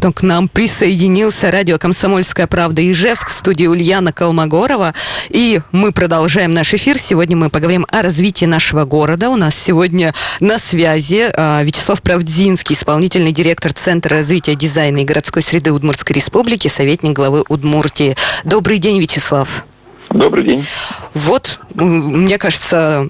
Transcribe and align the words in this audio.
кто 0.00 0.12
к 0.14 0.22
нам 0.22 0.48
присоединился. 0.48 1.50
Радио 1.50 1.76
«Комсомольская 1.76 2.46
правда» 2.46 2.80
Ижевск 2.90 3.28
в 3.28 3.34
студии 3.34 3.66
Ульяна 3.66 4.14
Колмогорова. 4.14 4.94
И 5.28 5.60
мы 5.72 5.92
продолжаем 5.92 6.52
наш 6.52 6.72
эфир. 6.72 6.98
Сегодня 6.98 7.36
мы 7.36 7.50
поговорим 7.50 7.84
о 7.90 8.00
развитии 8.00 8.46
нашего 8.46 8.86
города. 8.86 9.28
У 9.28 9.36
нас 9.36 9.54
сегодня 9.54 10.14
на 10.40 10.58
связи 10.58 11.30
а, 11.36 11.62
Вячеслав 11.62 12.00
Правдзинский, 12.00 12.74
исполнительный 12.74 13.32
директор 13.32 13.74
Центра 13.74 14.16
развития 14.16 14.54
дизайна 14.54 15.00
и 15.00 15.04
городской 15.04 15.42
среды 15.42 15.70
Удмуртской 15.70 16.16
республики, 16.16 16.68
советник 16.68 17.12
главы 17.12 17.44
Удмуртии. 17.50 18.16
Добрый 18.44 18.78
день, 18.78 19.02
Вячеслав. 19.02 19.66
Добрый 20.08 20.44
день. 20.44 20.64
Вот, 21.12 21.60
мне 21.74 22.38
кажется, 22.38 23.06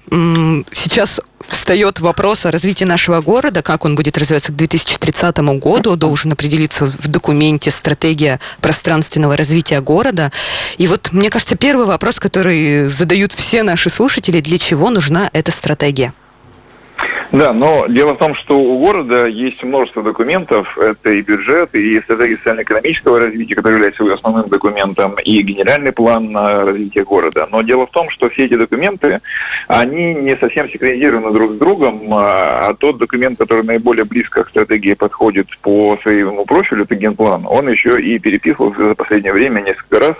сейчас 0.72 1.20
встает 1.52 2.00
вопрос 2.00 2.46
о 2.46 2.50
развитии 2.50 2.84
нашего 2.84 3.20
города, 3.20 3.62
как 3.62 3.84
он 3.84 3.94
будет 3.94 4.18
развиваться 4.18 4.52
к 4.52 4.56
2030 4.56 5.38
году, 5.58 5.96
должен 5.96 6.32
определиться 6.32 6.86
в 6.86 7.08
документе 7.08 7.70
стратегия 7.70 8.40
пространственного 8.60 9.36
развития 9.36 9.80
города. 9.80 10.32
И 10.78 10.86
вот, 10.86 11.12
мне 11.12 11.30
кажется, 11.30 11.56
первый 11.56 11.86
вопрос, 11.86 12.18
который 12.18 12.86
задают 12.86 13.32
все 13.32 13.62
наши 13.62 13.90
слушатели, 13.90 14.40
для 14.40 14.58
чего 14.58 14.90
нужна 14.90 15.30
эта 15.32 15.50
стратегия? 15.50 16.12
Да, 17.32 17.52
но 17.52 17.86
дело 17.86 18.14
в 18.14 18.18
том, 18.18 18.34
что 18.34 18.58
у 18.58 18.78
города 18.78 19.26
есть 19.26 19.62
множество 19.62 20.02
документов. 20.02 20.76
Это 20.76 21.10
и 21.10 21.22
бюджет, 21.22 21.74
и 21.74 22.00
стратегия 22.00 22.36
социально-экономического 22.36 23.20
развития, 23.20 23.54
который 23.54 23.74
является 23.74 24.12
основным 24.12 24.48
документом, 24.48 25.14
и 25.24 25.40
генеральный 25.42 25.92
план 25.92 26.32
на 26.32 26.64
развитие 26.64 27.04
города. 27.04 27.46
Но 27.50 27.62
дело 27.62 27.86
в 27.86 27.90
том, 27.90 28.10
что 28.10 28.28
все 28.30 28.46
эти 28.46 28.56
документы, 28.56 29.20
они 29.68 30.14
не 30.14 30.36
совсем 30.36 30.68
синхронизированы 30.68 31.32
друг 31.32 31.52
с 31.52 31.56
другом, 31.56 32.02
а, 32.12 32.68
а 32.68 32.74
тот 32.74 32.98
документ, 32.98 33.38
который 33.38 33.62
наиболее 33.62 34.04
близко 34.04 34.42
к 34.42 34.48
стратегии 34.48 34.94
подходит 34.94 35.46
по 35.62 35.96
своему 36.02 36.44
профилю, 36.44 36.82
это 36.82 36.96
генплан, 36.96 37.46
он 37.46 37.68
еще 37.68 38.00
и 38.00 38.18
переписывался 38.18 38.88
за 38.88 38.94
последнее 38.96 39.32
время 39.32 39.60
несколько 39.60 40.00
раз 40.00 40.16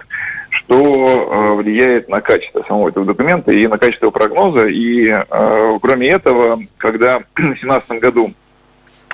что 0.70 0.76
э, 0.84 1.54
влияет 1.54 2.08
на 2.08 2.20
качество 2.20 2.62
самого 2.68 2.90
этого 2.90 3.04
документа 3.04 3.50
и 3.50 3.66
на 3.66 3.76
качество 3.76 4.10
прогноза. 4.10 4.68
И 4.68 5.08
э, 5.08 5.78
кроме 5.82 6.10
этого, 6.10 6.60
когда 6.78 7.18
в 7.34 7.40
2017 7.40 7.90
году 8.00 8.32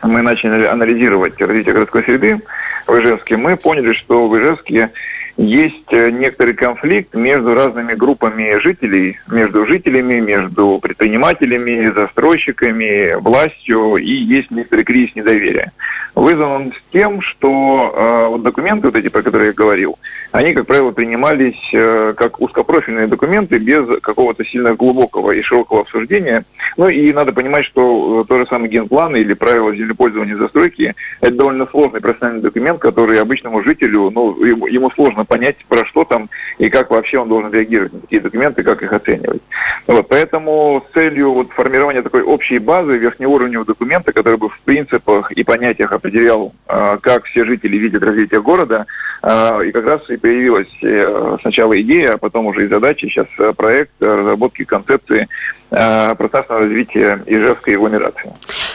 мы 0.02 0.20
начали 0.20 0.66
анализировать 0.66 1.40
развитие 1.40 1.72
городской 1.72 2.02
среды 2.02 2.42
в 2.86 3.00
Ижевске, 3.00 3.38
мы 3.38 3.56
поняли, 3.56 3.94
что 3.94 4.28
в 4.28 4.38
Ижевске 4.38 4.90
есть 5.37 5.92
э, 5.92 6.11
некоторый 6.11 6.55
конфликт 6.55 7.15
между 7.15 7.55
разными 7.55 7.95
группами 7.95 8.59
жителей, 8.61 9.19
между 9.31 9.67
жителями, 9.67 10.20
между 10.20 10.79
предпринимателями, 10.83 11.92
застройщиками, 11.95 13.15
властью, 13.20 13.97
и 13.97 14.11
есть 14.11 14.51
некоторый 14.51 14.84
кризис 14.84 15.14
недоверия. 15.14 15.73
Вызван 16.14 16.51
он 16.51 16.73
тем, 16.91 17.20
что 17.20 17.92
э, 17.95 18.29
вот 18.29 18.42
документы, 18.42 18.89
вот 18.89 18.97
эти, 18.97 19.09
про 19.09 19.20
которые 19.20 19.48
я 19.48 19.53
говорил, 19.53 19.98
они, 20.33 20.55
как 20.55 20.67
правило, 20.67 20.91
принимались 20.91 21.61
э, 21.75 22.14
как 22.17 22.41
узкопрофильные 22.41 23.07
документы 23.07 23.59
без 23.59 24.01
какого-то 24.01 24.42
сильно 24.42 24.75
глубокого 24.75 25.33
и 25.33 25.42
широкого 25.42 25.83
обсуждения. 25.83 26.47
Ну 26.79 26.89
и 26.89 27.12
надо 27.12 27.34
понимать, 27.34 27.67
что 27.67 28.23
э, 28.23 28.25
тот 28.27 28.39
же 28.39 28.47
самый 28.47 28.70
генплан 28.70 29.14
или 29.14 29.34
правила 29.34 29.77
землепользования 29.77 30.37
застройки– 30.37 30.95
это 31.20 31.34
довольно 31.34 31.67
сложный 31.67 32.01
профессиональный 32.01 32.41
документ, 32.41 32.79
который 32.79 33.20
обычному 33.20 33.62
жителю, 33.62 34.11
ну, 34.11 34.42
ему, 34.42 34.67
ему 34.69 34.91
сложно 34.92 35.25
понять, 35.27 35.56
про 35.69 35.84
что 35.84 36.05
там 36.05 36.28
и 36.58 36.69
как 36.70 36.91
вообще 36.91 37.19
он 37.19 37.28
должен 37.28 37.52
реагировать 37.52 37.92
на 37.92 38.00
такие 38.00 38.20
документы, 38.20 38.62
как 38.62 38.82
их 38.82 38.92
оценивать. 38.92 39.42
Вот, 39.86 40.08
поэтому 40.08 40.83
с 40.88 40.92
целью 40.92 41.33
вот, 41.33 41.52
формирования 41.52 42.02
такой 42.02 42.22
общей 42.22 42.58
базы 42.58 42.96
верхнеуровневого 42.96 43.66
документа, 43.66 44.12
который 44.12 44.38
бы 44.38 44.48
в 44.48 44.58
принципах 44.60 45.33
и 45.33 45.44
понятиях 45.44 45.92
определял, 45.92 46.52
э, 46.68 46.98
как 47.00 47.24
все 47.24 47.44
жители 47.44 47.77
видят 47.77 48.02
развитие 48.02 48.42
города, 48.42 48.86
э, 49.22 49.66
и 49.66 49.72
как 49.72 49.86
раз 49.86 50.08
и 50.10 50.16
появилась 50.16 50.68
э, 50.83 51.36
сначала 51.42 51.80
идея, 51.80 52.14
а 52.14 52.18
потом 52.18 52.46
уже 52.46 52.64
и 52.64 52.68
задача, 52.68 53.08
сейчас 53.08 53.27
проект 53.56 53.92
разработки 54.00 54.64
концепции 54.64 55.28
пространственного 55.68 56.61
развития 56.61 57.22
Ижевской 57.27 57.74
агломерации. 57.74 58.33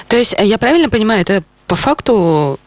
То 0.09 0.17
есть, 0.17 0.35
я 0.37 0.57
правильно 0.57 0.89
понимаю, 0.89 1.21
это 1.21 1.43
по 1.67 1.75
факту 1.75 2.59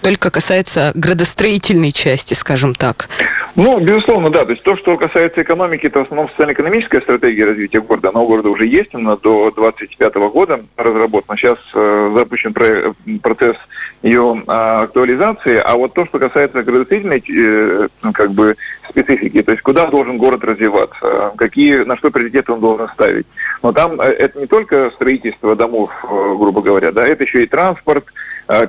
только 0.00 0.30
касается 0.30 0.92
градостроительной 0.94 1.92
части, 1.92 2.34
скажем 2.34 2.74
так. 2.74 3.08
Ну, 3.56 3.80
безусловно, 3.80 4.30
да. 4.30 4.44
То 4.44 4.52
есть 4.52 4.62
то, 4.62 4.76
что 4.76 4.96
касается 4.96 5.42
экономики, 5.42 5.86
это 5.86 6.00
в 6.00 6.02
основном 6.02 6.28
социально-экономическая 6.30 7.00
стратегия 7.00 7.46
развития 7.46 7.80
города. 7.80 8.10
Она 8.10 8.20
у 8.20 8.26
города 8.26 8.50
уже 8.50 8.66
есть, 8.66 8.94
она 8.94 9.16
до 9.16 9.50
2025 9.50 10.14
года 10.32 10.60
разработана. 10.76 11.36
Сейчас 11.36 11.58
э, 11.74 12.10
запущен 12.14 12.52
про- 12.52 12.94
процесс 13.22 13.56
ее 14.02 14.32
э, 14.46 14.52
актуализации. 14.52 15.56
А 15.56 15.76
вот 15.76 15.94
то, 15.94 16.06
что 16.06 16.18
касается 16.18 16.62
градостроительной 16.62 17.22
э, 17.28 17.88
как 18.12 18.32
бы 18.32 18.56
специфики, 18.88 19.42
то 19.42 19.52
есть 19.52 19.62
куда 19.62 19.86
должен 19.86 20.18
город 20.18 20.44
развиваться, 20.44 21.32
какие, 21.36 21.84
на 21.84 21.96
что 21.96 22.10
приоритеты 22.10 22.52
он 22.52 22.60
должен 22.60 22.88
ставить. 22.88 23.26
Но 23.62 23.72
там 23.72 24.00
э, 24.00 24.04
это 24.04 24.38
не 24.38 24.46
только 24.46 24.90
строительство 24.94 25.56
домов, 25.56 25.90
э, 26.04 26.06
грубо 26.38 26.62
говоря, 26.62 26.92
да, 26.92 27.06
это 27.06 27.24
еще 27.24 27.42
и 27.42 27.46
транспорт, 27.46 28.04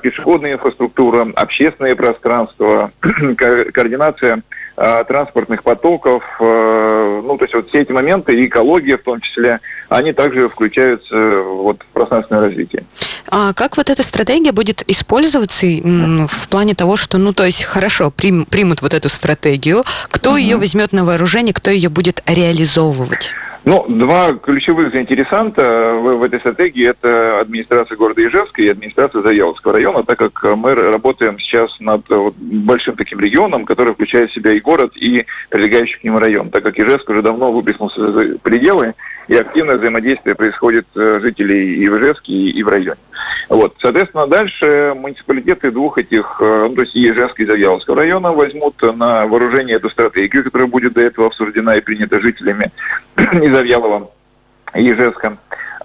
пешеходная 0.01 0.53
инфраструктура, 0.53 1.27
общественное 1.35 1.95
пространство, 1.95 2.91
координация 3.37 4.43
э, 4.75 5.03
транспортных 5.07 5.63
потоков, 5.63 6.23
э, 6.39 7.21
ну, 7.23 7.37
то 7.37 7.45
есть 7.45 7.55
вот 7.55 7.69
все 7.69 7.81
эти 7.81 7.91
моменты, 7.91 8.35
и 8.35 8.47
экология 8.47 8.97
в 8.97 9.03
том 9.03 9.21
числе, 9.21 9.59
они 9.87 10.11
также 10.11 10.49
включаются 10.49 11.15
вот, 11.43 11.81
в 11.81 11.85
пространственное 11.93 12.41
развитие. 12.41 12.83
А 13.29 13.53
как 13.53 13.77
вот 13.77 13.89
эта 13.89 14.03
стратегия 14.03 14.51
будет 14.51 14.83
использоваться 14.87 15.65
в 15.65 16.47
плане 16.49 16.75
того, 16.75 16.97
что, 16.97 17.17
ну, 17.17 17.31
то 17.31 17.45
есть, 17.45 17.63
хорошо, 17.63 18.11
прим, 18.11 18.45
примут 18.45 18.81
вот 18.81 18.93
эту 18.93 19.07
стратегию, 19.07 19.83
кто 20.09 20.31
угу. 20.31 20.37
ее 20.37 20.57
возьмет 20.57 20.91
на 20.91 21.05
вооружение, 21.05 21.53
кто 21.53 21.71
ее 21.71 21.89
будет 21.89 22.21
реализовывать? 22.25 23.33
Ну, 23.65 23.85
два 23.89 24.33
ключевых 24.33 24.91
заинтересанта 24.93 25.93
в, 25.93 26.19
в 26.19 26.23
этой 26.23 26.39
стратегии– 26.39 26.87
это 26.89 27.41
администрация 27.41 27.97
города 27.97 28.25
Ижевска 28.25 28.61
и 28.61 28.69
администрация 28.69 29.21
Завьяловского 29.21 29.73
района, 29.73 30.03
так 30.03 30.17
как 30.17 30.43
мы 30.55 30.73
работаем 30.73 31.37
сейчас 31.39 31.77
над 31.79 32.07
вот, 32.09 32.35
большим 32.35 32.95
таким 32.95 33.19
регионом, 33.19 33.65
который 33.65 33.93
включает 33.93 34.31
в 34.31 34.33
себя 34.33 34.53
и 34.53 34.61
город, 34.61 34.95
и 34.95 35.25
прилегающий 35.49 35.99
к 35.99 36.03
нему 36.05 36.19
район, 36.19 36.49
так 36.49 36.63
как 36.63 36.79
Ижевск 36.79 37.09
уже 37.09 37.21
давно 37.21 37.51
выплеснулся 37.51 38.11
за 38.11 38.37
пределы, 38.39 38.93
и 39.27 39.35
активное 39.35 39.77
взаимодействие 39.77 40.35
происходит 40.35 40.87
э, 40.95 41.19
жителей 41.21 41.75
и 41.75 41.89
в 41.89 41.97
Ижевске, 41.97 42.33
и 42.33 42.63
в 42.63 42.67
районе. 42.69 42.97
Вот. 43.49 43.75
Соответственно, 43.79 44.27
дальше 44.27 44.93
муниципалитеты 44.95 45.71
двух 45.71 45.97
этих, 45.97 46.37
э, 46.39 46.67
ну, 46.69 46.75
то 46.75 46.81
есть 46.81 46.95
и 46.95 47.09
Ижевска, 47.09 47.41
и 47.41 47.45
Завьяловского 47.45 47.97
района 47.97 48.31
возьмут 48.31 48.81
на 48.81 49.25
вооружение 49.25 49.77
эту 49.77 49.89
стратегию, 49.89 50.43
которая 50.43 50.67
будет 50.67 50.93
до 50.93 51.01
этого 51.01 51.27
обсуждена 51.27 51.75
и 51.75 51.81
принята 51.81 52.19
жителями 52.19 52.71
и 53.17 53.51
Завьялова, 53.51 54.11
и 54.75 54.91
Ижевска. 54.91 55.37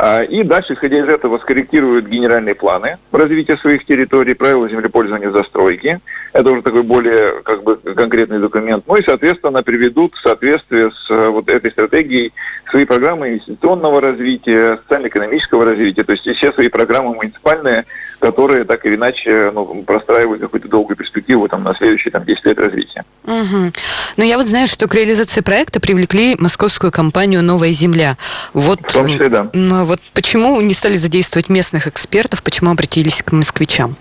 А, 0.07 0.23
и 0.23 0.43
дальше, 0.43 0.75
исходя 0.75 0.99
из 0.99 1.09
этого, 1.09 1.39
скорректируют 1.39 2.09
генеральные 2.09 2.55
планы 2.55 2.99
развития 3.11 3.57
своих 3.57 3.87
территорий, 3.87 4.35
правила 4.35 4.69
землепользования 4.69 5.31
застройки. 5.31 5.99
Это 6.35 6.51
уже 6.51 6.61
такой 6.61 6.83
более 6.83 7.41
как 7.43 7.63
бы, 7.63 7.77
конкретный 7.77 8.39
документ. 8.39 8.85
Ну 8.87 8.97
и, 8.97 9.03
соответственно, 9.03 9.63
приведут 9.63 10.15
в 10.15 10.21
соответствие 10.21 10.91
с 10.91 11.11
э, 11.11 11.29
вот 11.29 11.49
этой 11.49 11.71
стратегией 11.71 12.35
свои 12.69 12.85
программы 12.85 13.31
инвестиционного 13.31 14.03
развития, 14.03 14.77
социально-экономического 14.83 15.65
развития, 15.65 16.05
то 16.05 16.13
есть 16.13 16.29
все 16.29 16.53
свои 16.53 16.69
программы 16.69 17.15
муниципальные, 17.15 17.87
которые 18.25 18.65
так 18.65 18.87
или 18.87 18.95
иначе 18.95 19.51
ну, 19.53 19.83
простраивают 19.83 20.41
какую-то 20.41 20.67
долгую 20.67 20.97
перспективу 20.97 21.47
там, 21.47 21.63
на 21.63 21.75
следующие 21.75 22.11
там, 22.11 22.25
10 22.25 22.47
лет 22.47 22.59
развития. 22.59 23.05
Угу. 23.25 23.73
Ну, 24.17 24.25
я 24.25 24.39
вот 24.39 24.47
знаю, 24.47 24.67
что 24.67 24.89
к 24.89 24.95
реализации 24.95 25.43
проекта 25.43 25.79
привлекли 25.79 26.35
московскую 26.39 26.91
компанию 26.91 27.43
«Новая 27.43 27.73
земля». 27.73 28.17
Вот, 28.55 28.81
в 28.81 28.93
том 28.95 29.09
числе, 29.09 29.29
да. 29.29 29.51
Ну, 29.53 29.85
вот 29.85 30.01
почему 30.15 30.59
не 30.63 30.73
стали 30.73 30.97
задействовать 30.97 31.51
местных 31.51 31.87
экспертов, 31.87 32.43
почему 32.43 32.71
обратились 32.71 33.23
к 33.23 33.33
москвичам? 33.33 33.95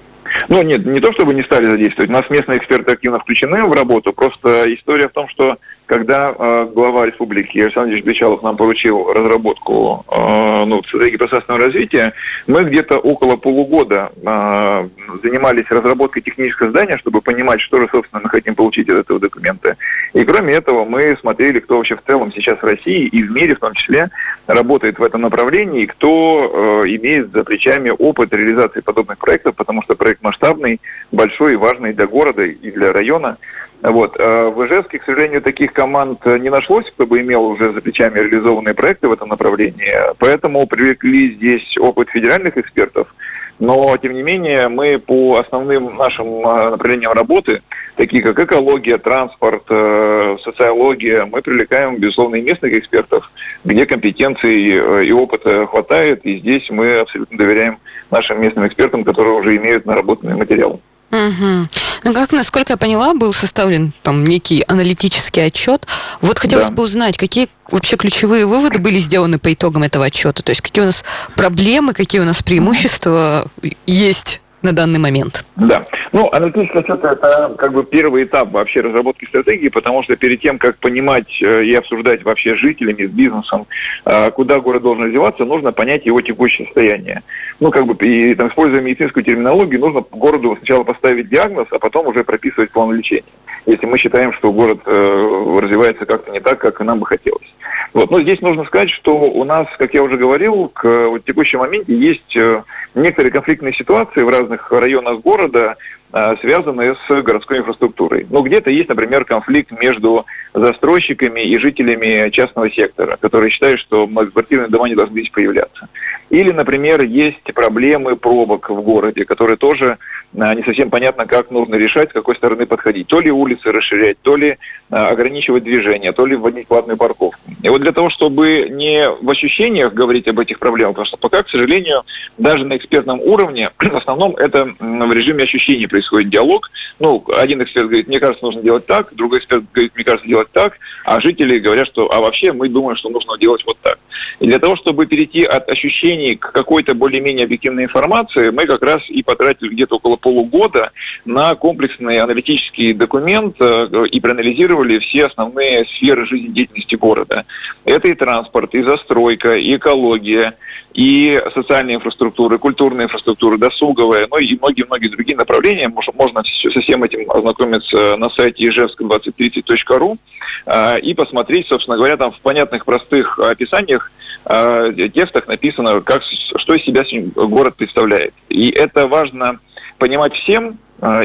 Ну, 0.50 0.62
нет, 0.62 0.86
не 0.86 1.00
то, 1.00 1.12
чтобы 1.14 1.34
не 1.34 1.44
стали 1.44 1.66
задействовать. 1.66 2.10
У 2.10 2.14
нас 2.14 2.30
местные 2.30 2.58
эксперты 2.58 2.94
активно 2.94 3.20
включены 3.20 3.66
в 3.66 3.74
работу. 3.74 4.14
Просто 4.14 4.74
история 4.74 5.08
в 5.08 5.14
том, 5.14 5.28
что 5.30 5.58
когда 5.86 6.34
э, 6.38 6.68
глава 6.74 7.06
республики 7.06 7.60
Александр 7.60 7.94
Ильич 7.94 8.06
Бечалов 8.06 8.42
нам 8.42 8.58
поручил 8.58 9.12
разработку 9.12 10.06
э, 10.10 10.66
ну, 10.66 10.82
стратегии 10.84 11.18
пространственного 11.18 11.66
развития, 11.66 12.14
мы 12.48 12.64
где-то 12.64 12.98
около 12.98 13.36
полугода 13.36 14.12
э, 14.16 14.88
занимались 15.24 15.70
разработкой 15.70 16.22
технического 16.22 16.70
здания, 16.70 16.98
чтобы 16.98 17.22
понимать, 17.22 17.62
что 17.62 17.80
же, 17.80 17.88
собственно, 17.92 18.22
мы 18.24 18.30
хотим 18.30 18.56
получить 18.56 18.90
от 18.90 18.98
этого 18.98 19.20
документа. 19.20 19.78
И 20.14 20.24
кроме 20.24 20.54
этого, 20.54 20.86
мы 20.86 21.18
смотрели, 21.20 21.60
кто 21.60 21.78
вообще 21.78 21.96
в 21.96 22.04
целом 22.06 22.32
сейчас 22.34 22.60
в 22.60 22.64
России 22.64 23.06
и 23.06 23.24
в 23.24 23.32
мире 23.32 23.56
в 23.56 23.60
том 23.60 23.74
числе 23.74 24.10
работает 24.48 25.00
в 25.00 25.04
этом 25.04 25.22
направлении, 25.22 25.84
и 25.84 25.88
кто 25.88 26.84
э, 26.84 26.96
имеет 26.96 27.32
за 27.32 27.44
плечами 27.44 27.90
опыт 27.90 28.34
реализации 28.34 28.82
подобных 28.82 29.18
проектов, 29.18 29.56
потому 29.56 29.82
что 29.84 29.96
проект 29.96 30.22
масштабный, 30.34 30.82
большой 31.12 31.54
и 31.54 31.58
важный 31.58 31.94
для 31.94 32.08
города 32.08 32.44
и 32.44 32.72
для 32.72 32.92
района. 32.92 33.38
Вот. 33.82 34.16
А 34.20 34.50
в 34.50 34.66
Ижевске, 34.66 35.00
к 35.00 35.04
сожалению, 35.04 35.42
таких 35.42 35.74
команд 35.74 36.26
не 36.26 36.50
нашлось, 36.50 36.90
кто 36.90 37.06
бы 37.06 37.22
имел 37.22 37.46
уже 37.46 37.72
за 37.72 37.82
плечами 37.82 38.20
реализованные 38.20 38.74
проекты 38.74 39.08
в 39.08 39.14
этом 39.14 39.30
направлении. 39.30 39.94
Поэтому 40.18 40.66
привлекли 40.68 41.36
здесь 41.36 41.78
опыт 41.78 42.10
федеральных 42.10 42.58
экспертов, 42.58 43.14
Но, 43.60 43.96
тем 43.98 44.14
не 44.14 44.24
менее, 44.24 44.68
мы 44.68 45.00
по 45.00 45.38
основным 45.38 45.96
нашим 45.96 46.28
э, 46.28 46.70
направлениям 46.72 47.14
работы, 47.14 47.62
такие 47.96 48.24
как 48.24 48.40
экология, 48.40 48.98
транспорт, 48.98 49.64
э, 49.70 50.38
социология, 50.44 51.26
мы 51.26 51.42
привлекаем, 51.42 51.98
безусловно, 51.98 52.36
и 52.36 52.42
местных 52.42 52.74
экспертов, 52.74 53.32
где 53.64 53.86
компетенции 53.86 55.06
и 55.06 55.12
опыта 55.12 55.66
хватает, 55.68 56.26
и 56.26 56.40
здесь 56.40 56.70
мы 56.70 57.00
абсолютно 57.00 57.38
доверяем 57.38 57.78
нашим 58.10 58.42
местным 58.42 58.68
экспертам, 58.68 59.04
которые 59.04 59.36
уже 59.36 59.56
имеют 59.58 59.86
наработанный 59.86 60.36
материал. 60.36 60.80
Угу. 61.14 61.68
Ну, 62.06 62.14
как, 62.14 62.32
насколько 62.32 62.74
я 62.74 62.78
поняла, 62.78 63.14
был 63.14 63.34
составлен 63.34 63.94
там 64.02 64.26
некий 64.26 64.64
аналитический 64.68 65.46
отчет. 65.46 65.86
Вот 66.22 66.40
хотелось 66.40 66.70
да. 66.70 66.74
бы 66.74 66.82
узнать, 66.82 67.18
какие 67.18 67.50
вообще 67.70 67.98
ключевые 67.98 68.48
выводы 68.48 68.80
были 68.80 68.98
сделаны 68.98 69.38
по 69.38 69.54
итогам 69.54 69.84
этого 69.84 70.06
отчета? 70.06 70.42
То 70.42 70.50
есть 70.50 70.62
какие 70.62 70.82
у 70.82 70.88
нас 70.88 71.06
проблемы, 71.36 71.94
какие 71.94 72.20
у 72.20 72.26
нас 72.26 72.42
преимущества 72.42 73.48
есть 73.86 74.42
на 74.64 74.74
данный 74.74 75.00
момент? 75.00 75.46
Да. 75.56 75.86
Ну, 76.12 76.30
аналитический 76.32 76.80
отчет– 76.80 77.04
это 77.04 77.54
как 77.58 77.74
бы 77.74 77.84
первый 77.84 78.24
этап 78.24 78.52
вообще 78.52 78.82
разработки 78.82 79.26
стратегии, 79.26 79.68
потому 79.70 80.04
что 80.04 80.16
перед 80.16 80.42
тем, 80.42 80.58
как 80.58 80.78
понимать 80.78 81.42
э, 81.42 81.66
и 81.66 81.74
обсуждать 81.76 82.24
вообще 82.24 82.56
с 82.56 82.60
жителями, 82.60 83.06
с 83.06 83.10
бизнесом, 83.10 83.68
э, 84.06 84.32
куда 84.32 84.60
город 84.60 84.84
должен 84.84 85.06
развиваться, 85.06 85.46
нужно 85.46 85.72
понять 85.72 86.06
его 86.06 86.22
текущее 86.22 86.66
состояние. 86.68 87.24
Ну, 87.60 87.72
как 87.72 87.86
бы, 87.86 87.94
и, 88.08 88.34
там, 88.36 88.48
используя 88.48 88.82
медицинскую 88.82 89.24
терминологию, 89.24 89.82
нужно 89.82 90.04
городу 90.12 90.56
сначала 90.58 90.84
поставить 90.84 91.30
диагноз, 91.30 91.68
а 91.72 91.80
потом 91.80 92.08
уже 92.08 92.24
прописывать 92.24 92.72
план 92.72 92.94
лечения, 92.94 93.24
если 93.66 93.86
мы 93.86 93.98
считаем, 93.98 94.34
что 94.34 94.52
город 94.52 94.80
э, 94.86 95.60
развивается 95.62 96.06
как-то 96.06 96.32
не 96.32 96.40
так, 96.40 96.60
как 96.60 96.80
нам 96.80 97.00
бы 97.00 97.06
хотелось. 97.06 97.54
Вот. 97.94 98.10
Но 98.10 98.22
здесь 98.22 98.42
нужно 98.42 98.64
сказать, 98.66 98.90
что 98.90 99.16
у 99.16 99.44
нас, 99.44 99.68
как 99.78 99.94
я 99.94 100.04
уже 100.04 100.18
говорил, 100.18 100.70
к 100.74 101.08
вот, 101.08 101.24
текущему 101.26 101.64
моменте 101.64 101.96
есть 101.96 102.36
э, 102.36 102.64
некоторые 102.96 103.32
конфликтные 103.32 103.74
ситуации 103.74 104.24
в 104.24 104.30
разных 104.30 104.53
районах 104.72 105.22
города, 105.22 105.78
э, 106.12 106.36
связанные 106.42 106.96
с 107.08 107.22
городской 107.22 107.60
инфраструктурой. 107.60 108.26
Ну, 108.30 108.42
где-то 108.42 108.70
есть, 108.70 108.90
например, 108.90 109.26
конфликт 109.26 109.72
между 109.72 110.26
застройщиками 110.54 111.42
и 111.42 111.58
жителями 111.58 112.30
частного 112.30 112.70
сектора, 112.70 113.18
которые 113.20 113.50
считают, 113.50 113.80
что 113.80 114.08
многоквартирные 114.08 114.70
дома 114.70 114.88
не 114.88 114.96
должны 114.96 115.20
здесь 115.20 115.32
появляться. 115.32 115.88
Или, 116.30 116.52
например, 116.52 117.04
есть 117.04 117.44
проблемы 117.54 118.16
пробок 118.16 118.70
в 118.70 118.82
городе, 118.82 119.26
которые 119.26 119.58
тоже 119.58 119.98
а, 120.38 120.56
не 120.56 120.64
совсем 120.64 120.90
понятно, 120.90 121.26
как 121.26 121.52
нужно 121.52 121.76
решать, 121.76 122.10
с 122.10 122.14
какой 122.14 122.36
стороны 122.36 122.66
подходить. 122.66 123.08
То 123.08 123.20
ли 123.20 123.30
улицы 123.30 123.72
расширять, 123.72 124.18
то 124.22 124.36
ли 124.36 124.58
ограничивать 124.94 125.64
движение, 125.64 126.12
то 126.12 126.26
ли 126.26 126.36
вводить 126.36 126.68
платную 126.68 126.98
парковку. 126.98 127.36
И 127.62 127.70
вот 127.70 127.82
для 127.82 127.92
того, 127.92 128.10
чтобы 128.10 128.68
не 128.70 129.10
в 129.10 129.30
ощущениях 129.30 129.94
говорить 129.94 130.28
об 130.28 130.40
этих 130.40 130.60
проблемах, 130.60 130.96
потому 130.96 131.08
что 131.08 131.18
пока, 131.18 131.44
к 131.44 131.50
сожалению, 131.50 132.04
даже 132.38 132.66
на 132.66 132.78
экспертном 132.78 133.20
уровне, 133.22 133.72
в 133.80 133.96
основном 133.96 134.36
это 134.36 134.66
в 134.80 135.14
режиме 135.14 135.44
ощущений 135.44 135.88
происходит 135.88 136.30
диалог. 136.30 136.70
Ну, 137.00 137.24
один 137.38 137.64
эксперт 137.64 137.88
говорит, 137.88 138.08
мне 138.08 138.20
кажется, 138.20 138.46
нужно 138.46 138.62
делать 138.62 138.86
так, 138.86 139.14
другой 139.14 139.40
эксперт 139.40 139.64
говорит, 139.74 139.94
мне 139.96 140.04
кажется, 140.04 140.28
делать 140.28 140.50
так, 140.52 140.78
а 141.06 141.20
жители 141.22 141.60
говорят, 141.60 141.88
что 141.88 142.12
а 142.12 142.20
вообще 142.20 142.52
мы 142.52 142.70
думаем, 142.70 142.98
что 142.98 143.10
нужно 143.10 143.38
делать 143.38 143.64
вот 143.66 143.78
так. 143.82 143.98
И 144.40 144.48
для 144.48 144.60
того, 144.60 144.76
чтобы 144.76 145.06
перейти 145.06 145.44
от 145.44 145.70
ощущений 145.70 146.36
к 146.36 146.52
какой-то 146.52 146.94
более-менее 146.94 147.46
объективной 147.46 147.86
информации, 147.86 148.50
мы 148.50 148.66
как 148.66 148.82
раз 148.82 149.02
и 149.10 149.24
потратили 149.24 149.70
где-то 149.70 149.96
около 149.96 150.16
полугода 150.18 150.92
на 151.26 151.56
комплексный 151.56 152.20
аналитический 152.20 152.94
документ 152.94 153.56
э, 153.60 154.06
и 154.12 154.20
проанализировали 154.20 154.83
все 155.00 155.26
основные 155.26 155.86
сферы 155.86 156.26
жизнедеятельности 156.26 156.96
города. 156.96 157.46
Это 157.86 158.08
и 158.08 158.14
транспорт, 158.14 158.74
и 158.76 158.82
застройка, 158.82 159.56
и 159.56 159.76
экология, 159.76 160.54
и 160.94 161.42
социальная 161.54 161.96
инфраструктура, 161.96 162.58
культурная 162.58 163.06
инфраструктура, 163.06 163.58
досуговая, 163.58 164.28
ну 164.30 164.38
и 164.38 164.58
многие-многие 164.58 165.10
другие 165.10 165.38
направления. 165.38 165.90
Можно 165.90 166.44
со 166.44 166.82
всем 166.82 167.04
этим 167.04 167.30
ознакомиться 167.30 168.16
на 168.18 168.30
сайте 168.30 168.70
ижевск2030.ру 168.70 170.18
э, 170.66 171.00
и 171.00 171.14
посмотреть, 171.14 171.68
собственно 171.68 171.98
говоря, 171.98 172.18
там 172.18 172.32
в 172.32 172.40
понятных, 172.40 172.86
простых 172.86 173.40
описаниях, 173.40 174.12
э, 174.46 175.10
текстах 175.14 175.48
написано, 175.48 176.02
как, 176.02 176.24
что 176.24 176.74
из 176.76 176.84
себя 176.84 177.04
город 177.36 177.76
представляет. 177.76 178.34
И 178.50 178.70
это 178.70 179.08
важно 179.08 179.60
понимать 179.98 180.34
всем, 180.36 180.78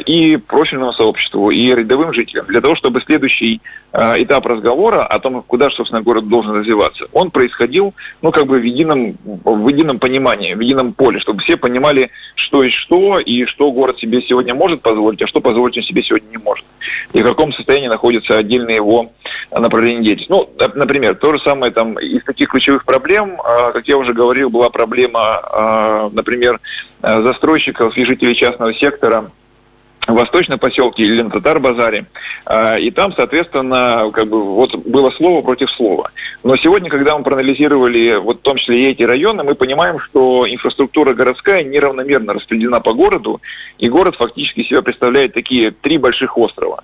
и 0.06 0.36
профильному 0.36 0.92
сообществу, 0.92 1.50
и 1.50 1.72
рядовым 1.72 2.12
жителям, 2.12 2.46
для 2.46 2.60
того, 2.60 2.74
чтобы 2.74 3.00
следующий 3.00 3.60
э, 3.92 4.22
этап 4.22 4.46
разговора 4.46 5.04
о 5.04 5.20
том, 5.20 5.42
куда, 5.42 5.70
собственно, 5.70 6.02
город 6.02 6.28
должен 6.28 6.52
развиваться, 6.52 7.06
он 7.12 7.30
происходил, 7.30 7.94
ну, 8.20 8.32
как 8.32 8.46
бы 8.46 8.58
в 8.58 8.62
едином, 8.64 9.16
в 9.24 9.68
едином 9.68 10.00
понимании, 10.00 10.54
в 10.54 10.60
едином 10.60 10.94
поле, 10.94 11.20
чтобы 11.20 11.42
все 11.42 11.56
понимали, 11.56 12.10
что 12.34 12.64
и 12.64 12.70
что, 12.70 13.20
и 13.20 13.44
что 13.44 13.70
город 13.70 13.98
себе 13.98 14.20
сегодня 14.22 14.52
может 14.52 14.82
позволить, 14.82 15.22
а 15.22 15.28
что 15.28 15.40
позволить 15.40 15.76
он 15.76 15.84
себе 15.84 16.02
сегодня 16.02 16.28
не 16.28 16.38
может. 16.38 16.64
И 17.12 17.22
в 17.22 17.26
каком 17.26 17.52
состоянии 17.52 17.88
находится 17.88 18.34
отдельное 18.34 18.74
его 18.74 19.12
направление 19.52 20.02
деятельности. 20.02 20.32
Ну, 20.32 20.48
например, 20.74 21.14
то 21.14 21.32
же 21.32 21.38
самое 21.40 21.70
там 21.72 21.98
из 22.00 22.24
таких 22.24 22.48
ключевых 22.48 22.84
проблем, 22.84 23.40
э, 23.40 23.72
как 23.72 23.86
я 23.86 23.96
уже 23.96 24.12
говорил, 24.12 24.50
была 24.50 24.70
проблема, 24.70 26.08
например, 26.12 26.58
застройщиков 27.00 27.96
и 27.96 28.04
жителей 28.04 28.34
частного 28.34 28.74
сектора, 28.74 29.30
в 30.08 30.14
Восточном 30.14 30.58
поселке 30.58 31.04
или 31.04 31.22
на 31.22 31.30
Татар-базаре. 31.30 32.06
А, 32.46 32.78
и 32.78 32.90
там, 32.90 33.12
соответственно, 33.14 34.10
как 34.12 34.26
бы 34.28 34.42
вот 34.42 34.74
было 34.74 35.10
слово 35.10 35.42
против 35.42 35.70
слова. 35.70 36.10
Но 36.42 36.56
сегодня, 36.56 36.88
когда 36.88 37.16
мы 37.16 37.22
проанализировали 37.22 38.16
вот 38.16 38.38
в 38.38 38.42
том 38.42 38.56
числе 38.56 38.84
и 38.84 38.90
эти 38.90 39.02
районы, 39.02 39.44
мы 39.44 39.54
понимаем, 39.54 39.98
что 40.00 40.46
инфраструктура 40.48 41.12
городская 41.12 41.62
неравномерно 41.62 42.32
распределена 42.32 42.80
по 42.80 42.94
городу, 42.94 43.40
и 43.78 43.88
город 43.88 44.16
фактически 44.16 44.62
себя 44.62 44.82
представляет 44.82 45.34
такие 45.34 45.70
три 45.70 45.98
больших 45.98 46.38
острова. 46.38 46.82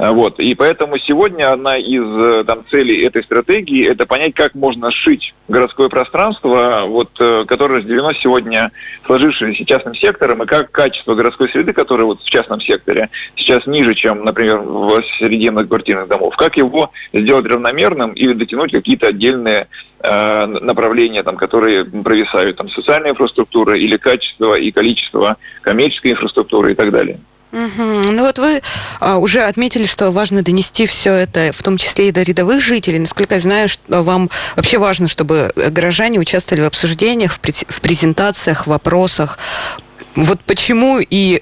А, 0.00 0.12
вот. 0.12 0.38
И 0.38 0.54
поэтому 0.54 0.96
сегодня 0.98 1.50
одна 1.52 1.76
из 1.76 2.04
э, 2.04 2.44
там, 2.46 2.64
целей 2.70 3.04
этой 3.04 3.24
стратегии– 3.24 3.84
это 3.90 4.06
понять, 4.06 4.32
как 4.32 4.54
можно 4.54 4.92
сшить 4.92 5.34
городское 5.48 5.88
пространство, 5.88 6.84
вот, 6.86 7.10
э, 7.18 7.44
которое 7.48 7.80
разделено 7.80 8.12
сегодня 8.12 8.70
сложившимся 9.06 9.64
частным 9.64 9.96
сектором, 9.96 10.44
и 10.44 10.46
как 10.46 10.70
качество 10.70 11.16
городской 11.16 11.48
среды, 11.48 11.72
которое 11.72 12.04
вот 12.04 12.22
в 12.22 12.30
частном 12.30 12.60
секторе 12.60 13.08
сейчас 13.34 13.66
ниже, 13.66 13.96
чем, 13.96 14.24
например, 14.24 14.58
в 14.58 15.02
среде 15.18 15.50
многоквартирных 15.50 16.06
домов, 16.06 16.36
как 16.36 16.56
его 16.56 16.92
сделать 17.12 17.46
равномерным 17.46 18.12
или 18.12 18.34
дотянуть 18.34 18.70
какие-то 18.70 19.08
отдельные 19.08 19.66
э, 19.98 20.46
направления, 20.46 21.24
там, 21.24 21.36
которые 21.36 21.84
провисают, 21.84 22.56
там, 22.56 22.68
социальная 22.68 23.10
инфраструктура 23.10 23.76
или 23.76 23.96
качество 23.96 24.54
и 24.54 24.70
количество 24.70 25.38
коммерческой 25.62 26.12
инфраструктуры 26.12 26.70
и 26.70 26.74
так 26.76 26.92
далее. 26.92 27.18
Угу. 27.52 27.82
Ну 27.82 28.22
вот 28.22 28.38
вы 28.38 28.60
а, 29.00 29.16
уже 29.16 29.42
отметили, 29.42 29.86
что 29.86 30.10
важно 30.10 30.42
донести 30.42 30.86
все 30.86 31.14
это, 31.14 31.50
в 31.52 31.62
том 31.62 31.78
числе 31.78 32.08
и 32.08 32.12
до 32.12 32.22
рядовых 32.22 32.60
жителей. 32.60 32.98
Насколько 32.98 33.36
я 33.36 33.40
знаю, 33.40 33.68
что 33.68 34.02
вам 34.02 34.28
вообще 34.56 34.78
важно, 34.78 35.08
чтобы 35.08 35.50
горожане 35.56 36.18
участвовали 36.18 36.62
в 36.62 36.66
обсуждениях, 36.66 37.32
в, 37.32 37.40
в 37.40 37.80
презентациях, 37.80 38.66
в 38.66 38.70
вопросах. 38.70 39.38
Вот 40.14 40.40
почему 40.42 40.98
и 40.98 41.40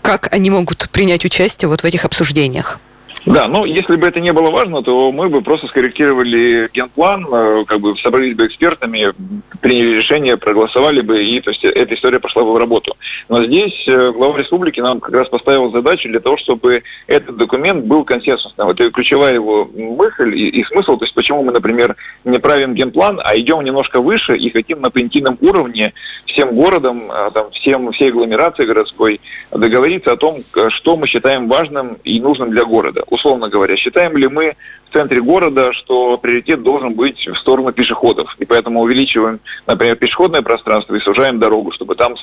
как 0.00 0.32
они 0.32 0.50
могут 0.50 0.90
принять 0.90 1.24
участие 1.24 1.68
вот 1.68 1.82
в 1.82 1.84
этих 1.84 2.04
обсуждениях? 2.04 2.80
Да, 3.24 3.46
ну 3.46 3.64
если 3.64 3.94
бы 3.94 4.08
это 4.08 4.18
не 4.18 4.32
было 4.32 4.50
важно, 4.50 4.82
то 4.82 5.12
мы 5.12 5.28
бы 5.28 5.42
просто 5.42 5.68
скорректировали 5.68 6.68
генплан, 6.72 7.24
э, 7.32 7.64
как 7.66 7.78
бы 7.78 7.96
собрались 7.96 8.34
бы 8.34 8.46
экспертами, 8.46 9.12
приняли 9.60 9.98
решение, 9.98 10.36
проголосовали 10.36 11.02
бы, 11.02 11.24
и 11.24 11.40
то 11.40 11.50
есть 11.50 11.64
эта 11.64 11.94
история 11.94 12.18
пошла 12.18 12.42
бы 12.42 12.52
в 12.52 12.56
работу. 12.56 12.96
Но 13.28 13.44
здесь 13.44 13.86
э, 13.86 14.10
глава 14.10 14.38
республики 14.38 14.80
нам 14.80 14.98
как 14.98 15.14
раз 15.14 15.28
поставил 15.28 15.70
задачу 15.70 16.08
для 16.08 16.18
того, 16.18 16.36
чтобы 16.36 16.82
этот 17.06 17.36
документ 17.36 17.84
был 17.84 18.04
консенсусным. 18.04 18.70
Это 18.70 18.90
ключевая 18.90 19.34
его 19.34 19.70
мысль 19.72 20.36
и, 20.36 20.48
и 20.48 20.64
смысл, 20.64 20.96
то 20.96 21.04
есть 21.04 21.14
почему 21.14 21.44
мы, 21.44 21.52
например, 21.52 21.94
не 22.24 22.40
правим 22.40 22.74
генплан, 22.74 23.20
а 23.22 23.38
идем 23.38 23.62
немножко 23.62 24.00
выше 24.00 24.36
и 24.36 24.50
хотим 24.50 24.80
на 24.80 24.90
понятийном 24.90 25.38
уровне 25.40 25.92
всем 26.26 26.56
городам, 26.56 27.04
э, 27.08 27.30
там, 27.32 27.52
всем, 27.52 27.92
всей 27.92 28.08
агломерации 28.08 28.64
городской 28.64 29.20
договориться 29.52 30.12
о 30.12 30.16
том, 30.16 30.38
что 30.70 30.96
мы 30.96 31.06
считаем 31.06 31.46
важным 31.46 31.98
и 32.02 32.20
нужным 32.20 32.50
для 32.50 32.64
города 32.64 33.04
условно 33.12 33.50
говоря, 33.50 33.76
считаем 33.76 34.16
ли 34.16 34.26
мы 34.26 34.56
в 34.88 34.92
центре 34.92 35.20
города, 35.20 35.72
что 35.74 36.16
приоритет 36.16 36.62
должен 36.62 36.94
быть 36.94 37.28
в 37.28 37.36
сторону 37.36 37.72
пешеходов, 37.72 38.34
и 38.38 38.46
поэтому 38.46 38.80
увеличиваем, 38.80 39.38
например, 39.66 39.96
пешеходное 39.96 40.40
пространство 40.40 40.94
и 40.94 41.00
сужаем 41.00 41.38
дорогу, 41.38 41.72
чтобы 41.72 41.94
там 41.94 42.14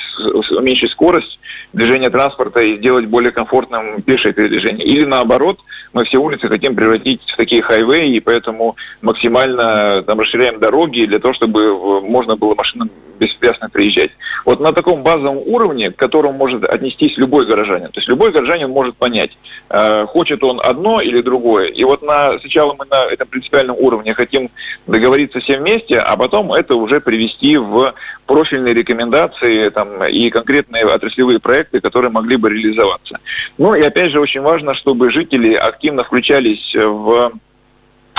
уменьшить 0.52 0.92
скорость 0.92 1.40
движения 1.74 2.10
транспорта 2.10 2.62
и 2.62 2.78
сделать 2.78 3.06
более 3.06 3.32
комфортным 3.32 4.02
пешее 4.02 4.34
передвижение. 4.34 4.86
Или 4.86 5.06
наоборот, 5.06 5.60
мы 5.94 6.06
все 6.06 6.18
улицы 6.18 6.48
хотим 6.48 6.76
превратить 6.76 7.22
в 7.22 7.38
такие 7.38 7.62
хайвеи, 7.62 8.16
и 8.16 8.20
поэтому 8.20 8.76
максимально 9.02 10.04
там 10.04 10.20
расширяем 10.20 10.60
дороги 10.60 11.06
для 11.06 11.20
того, 11.20 11.36
чтобы 11.36 12.02
можно 12.02 12.36
было 12.36 12.56
машинам 12.56 12.90
беспрепятственно 13.20 13.70
приезжать. 13.70 14.12
Вот 14.46 14.60
на 14.60 14.72
таком 14.72 15.04
базовом 15.04 15.38
уровне, 15.38 15.92
к 15.92 15.96
которому 15.96 16.38
может 16.38 16.64
отнестись 16.64 17.18
любой 17.18 17.46
горожанин. 17.46 17.90
То 17.90 18.00
есть 18.00 18.08
любой 18.08 18.32
горожанин 18.32 18.70
может 18.70 18.96
понять, 18.96 19.38
э, 19.70 20.06
хочет 20.06 20.44
он 20.44 20.60
одну 20.64 20.79
одно 20.80 21.02
или 21.02 21.22
другое. 21.22 21.68
И 21.68 21.84
вот 21.84 22.02
на, 22.02 22.40
сначала 22.40 22.74
мы 22.78 22.86
на 22.90 23.06
этом 23.06 23.28
принципиальном 23.28 23.76
уровне 23.78 24.14
хотим 24.14 24.50
договориться 24.88 25.40
все 25.40 25.58
вместе, 25.58 25.98
а 25.98 26.16
потом 26.16 26.54
это 26.54 26.76
уже 26.76 27.02
привести 27.02 27.58
в 27.58 27.94
профильные 28.26 28.74
рекомендации 28.74 29.70
там, 29.70 30.04
и 30.06 30.30
конкретные 30.30 30.86
отраслевые 30.86 31.40
проекты, 31.40 31.82
которые 31.82 32.12
могли 32.12 32.38
бы 32.38 32.50
реализоваться. 32.50 33.20
Ну 33.58 33.76
и 33.76 33.82
опять 33.82 34.12
же 34.12 34.20
очень 34.20 34.42
важно, 34.42 34.74
чтобы 34.76 35.12
жители 35.12 35.54
активно 35.54 36.04
включались 36.04 36.74
в 36.74 37.32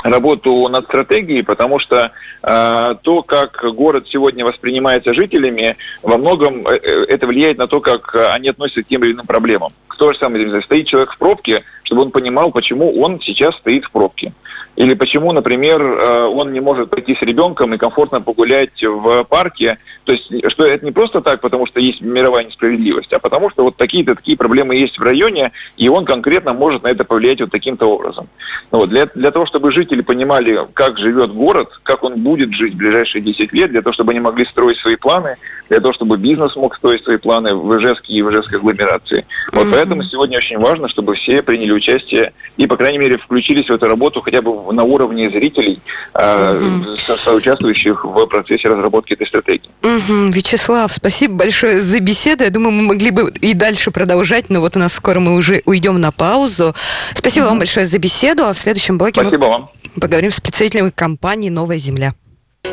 работу 0.03 0.67
над 0.67 0.85
стратегией, 0.85 1.41
потому 1.43 1.79
что 1.79 2.11
э, 2.43 2.95
то, 3.01 3.23
как 3.23 3.63
город 3.73 4.05
сегодня 4.09 4.45
воспринимается 4.45 5.13
жителями, 5.13 5.77
во 6.01 6.17
многом 6.17 6.67
э, 6.67 6.79
э 6.81 7.05
это 7.07 7.27
влияет 7.27 7.57
на 7.57 7.67
то, 7.67 7.81
как 7.81 8.15
они 8.33 8.49
относятся 8.49 8.83
к 8.83 8.87
тем 8.87 9.03
или 9.03 9.13
иным 9.13 9.25
проблемам. 9.25 9.73
То 9.97 10.11
же 10.13 10.17
самое, 10.17 10.61
стоит 10.63 10.87
человек 10.87 11.11
в 11.13 11.17
пробке, 11.17 11.63
чтобы 11.83 12.01
он 12.01 12.11
понимал, 12.11 12.51
почему 12.51 12.99
он 12.99 13.19
сейчас 13.21 13.55
стоит 13.57 13.85
в 13.85 13.91
пробке. 13.91 14.33
Или 14.75 14.93
почему, 14.95 15.31
например, 15.33 15.81
э, 15.81 16.25
он 16.25 16.53
не 16.53 16.61
может 16.61 16.89
пойти 16.89 17.15
с 17.15 17.21
ребенком 17.21 17.73
и 17.73 17.77
комфортно 17.77 18.21
погулять 18.21 18.81
в 18.81 19.23
парке. 19.25 19.77
То 20.05 20.13
есть, 20.13 20.31
что 20.51 20.65
это 20.65 20.83
не 20.85 20.91
просто 20.91 21.21
так, 21.21 21.41
потому 21.41 21.67
что 21.67 21.79
есть 21.79 22.01
мировая 22.01 22.45
несправедливость, 22.45 23.11
а 23.13 23.19
потому 23.19 23.49
что 23.49 23.63
вот 23.63 23.75
такие-то 23.75 24.15
такие 24.15 24.37
проблемы 24.37 24.75
есть 24.75 24.97
в 24.97 25.03
районе, 25.03 25.51
и 25.77 25.89
он 25.89 26.05
конкретно 26.05 26.53
может 26.53 26.83
на 26.83 26.87
это 26.87 27.03
повлиять 27.03 27.41
вот 27.41 27.51
таким-то 27.51 27.85
образом. 27.87 28.27
Ну 28.71 28.79
вот, 28.79 28.89
для, 28.89 29.05
для 29.07 29.31
того, 29.31 29.45
чтобы 29.45 29.71
жители 29.71 30.01
понимали, 30.01 30.59
как 30.73 30.97
живет 30.97 31.31
город, 31.31 31.69
как 31.83 32.03
он 32.03 32.21
будет 32.21 32.53
жить 32.53 32.73
в 32.73 32.77
ближайшие 32.77 33.21
10 33.21 33.53
лет, 33.53 33.71
для 33.71 33.81
того, 33.81 33.93
чтобы 33.93 34.11
они 34.11 34.21
могли 34.21 34.45
строить 34.45 34.79
свои 34.79 34.95
планы, 34.95 35.35
для 35.69 35.79
того, 35.79 35.93
чтобы 35.93 36.17
бизнес 36.17 36.55
мог 36.55 36.75
строить 36.75 37.03
свои 37.03 37.17
планы 37.17 37.53
в 37.55 37.77
Ижевске 37.77 38.13
и 38.13 38.21
в 38.21 38.29
Ижевской 38.29 38.57
агломерации. 38.57 39.25
Вот 39.51 39.67
mm-hmm. 39.67 39.71
поэтому 39.71 40.03
сегодня 40.03 40.37
очень 40.37 40.57
важно, 40.57 40.89
чтобы 40.89 41.15
все 41.15 41.41
приняли 41.41 41.71
участие 41.71 42.33
и, 42.57 42.67
по 42.67 42.77
крайней 42.77 42.97
мере, 42.97 43.17
включились 43.17 43.67
в 43.67 43.73
эту 43.73 43.87
работу 43.87 44.21
хотя 44.21 44.41
бы 44.41 44.60
на 44.71 44.83
уровне 44.83 45.29
зрителей, 45.29 45.81
угу. 46.13 46.91
со, 46.93 47.15
соучаствующих 47.15 48.05
в 48.05 48.25
процессе 48.27 48.67
разработки 48.67 49.13
этой 49.13 49.27
стратегии. 49.27 49.69
Угу. 49.83 50.31
Вячеслав, 50.31 50.91
спасибо 50.91 51.35
большое 51.35 51.79
за 51.79 51.99
беседу. 51.99 52.43
Я 52.43 52.49
думаю, 52.49 52.71
мы 52.71 52.83
могли 52.83 53.11
бы 53.11 53.31
и 53.41 53.53
дальше 53.53 53.91
продолжать, 53.91 54.49
но 54.49 54.61
вот 54.61 54.75
у 54.75 54.79
нас 54.79 54.93
скоро 54.93 55.19
мы 55.19 55.35
уже 55.35 55.61
уйдем 55.65 55.99
на 55.99 56.11
паузу. 56.11 56.73
Спасибо 57.13 57.45
угу. 57.45 57.49
вам 57.51 57.59
большое 57.59 57.85
за 57.85 57.97
беседу, 57.99 58.45
а 58.45 58.53
в 58.53 58.57
следующем 58.57 58.97
блоке 58.97 59.21
спасибо 59.21 59.45
мы 59.45 59.51
вам. 59.51 59.69
поговорим 59.99 60.31
с 60.31 60.39
представителями 60.39 60.89
компании 60.89 61.49
«Новая 61.49 61.77
земля». 61.77 62.13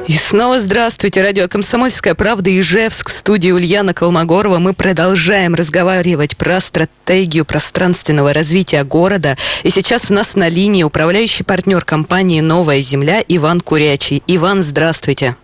И 0.06 0.16
снова 0.16 0.60
здравствуйте, 0.60 1.22
радио 1.22 1.48
«Комсомольская 1.48 2.14
правда» 2.14 2.50
Ижевск. 2.58 3.10
В 3.10 3.12
студии 3.12 3.50
Ульяна 3.50 3.94
Колмогорова 3.94 4.58
мы 4.58 4.72
продолжаем 4.74 5.54
разговаривать 5.54 6.36
про 6.36 6.60
стратегию 6.60 7.44
пространственного 7.44 8.32
развития 8.32 8.84
города. 8.84 9.36
И 9.64 9.70
сейчас 9.70 10.10
у 10.10 10.14
нас 10.14 10.34
на 10.34 10.48
линии 10.48 10.82
управляющий 10.82 11.42
партнер 11.42 11.84
компании 11.84 12.40
«Новая 12.40 12.80
земля» 12.80 13.22
Иван 13.28 13.60
Курячий. 13.60 14.22
Иван, 14.26 14.62
здравствуйте. 14.62 15.36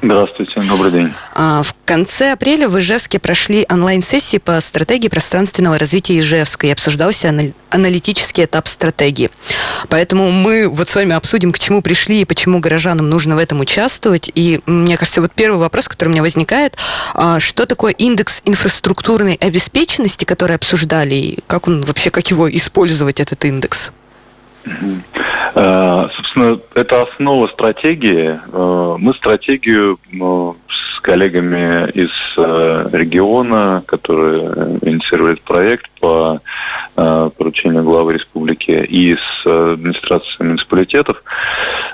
Здравствуйте, 0.00 0.60
добрый 0.60 0.92
день. 0.92 1.12
А, 1.34 1.64
в 1.64 1.74
конце 1.84 2.32
апреля 2.32 2.68
в 2.68 2.78
Ижевске 2.78 3.18
прошли 3.18 3.66
онлайн-сессии 3.68 4.38
по 4.38 4.60
стратегии 4.60 5.08
пространственного 5.08 5.76
развития 5.76 6.20
Ижевска 6.20 6.68
и 6.68 6.70
обсуждался 6.70 7.34
аналитический 7.70 8.44
этап 8.44 8.68
стратегии. 8.68 9.28
Поэтому 9.88 10.30
мы 10.30 10.68
вот 10.68 10.88
с 10.88 10.94
вами 10.94 11.16
обсудим, 11.16 11.52
к 11.52 11.58
чему 11.58 11.82
пришли 11.82 12.20
и 12.20 12.24
почему 12.24 12.60
горожанам 12.60 13.10
нужно 13.10 13.34
в 13.34 13.38
этом 13.38 13.58
участвовать. 13.58 14.30
И 14.36 14.60
мне 14.66 14.96
кажется, 14.96 15.20
вот 15.20 15.32
первый 15.34 15.58
вопрос, 15.58 15.88
который 15.88 16.10
у 16.10 16.12
меня 16.12 16.22
возникает, 16.22 16.76
а, 17.14 17.40
что 17.40 17.66
такое 17.66 17.92
индекс 17.92 18.40
инфраструктурной 18.44 19.34
обеспеченности, 19.34 20.24
который 20.24 20.54
обсуждали, 20.54 21.14
и 21.14 21.38
как 21.48 21.66
он 21.66 21.84
вообще, 21.84 22.10
как 22.10 22.30
его 22.30 22.48
использовать, 22.48 23.18
этот 23.18 23.44
индекс? 23.44 23.90
Э, 25.54 26.08
собственно, 26.14 26.58
это 26.74 27.02
основа 27.02 27.48
стратегии. 27.48 28.38
Э, 28.52 28.96
мы 28.98 29.14
стратегию 29.14 29.98
э, 30.12 30.52
с 30.68 31.00
коллегами 31.00 31.90
из 31.90 32.10
региона, 32.36 33.82
которые 33.86 34.42
инициировали 34.82 35.38
проект 35.44 35.90
по 36.00 36.40
поручению 36.94 37.84
главы 37.84 38.14
республики 38.14 38.70
и 38.70 39.16
с 39.16 39.46
администрацией 39.46 40.48
муниципалитетов, 40.48 41.22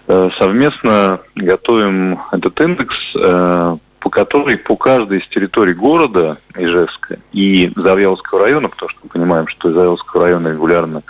совместно 0.07 1.21
готовим 1.35 2.19
этот 2.33 2.59
индекс, 2.61 2.97
по 3.13 4.11
которой 4.11 4.57
по 4.57 4.77
каждой 4.77 5.19
из 5.19 5.29
территорий 5.29 5.75
города 5.75 6.39
Ижевска 6.57 7.19
и 7.33 7.71
Завьяловского 7.77 8.41
района, 8.41 8.69
потому 8.69 8.91
что 8.91 9.01
мы 9.05 9.11
понимаем, 9.11 9.47
что 9.49 9.71
Завьяловского 9.71 10.25
района 10.25 10.49
регулярно 10.49 11.03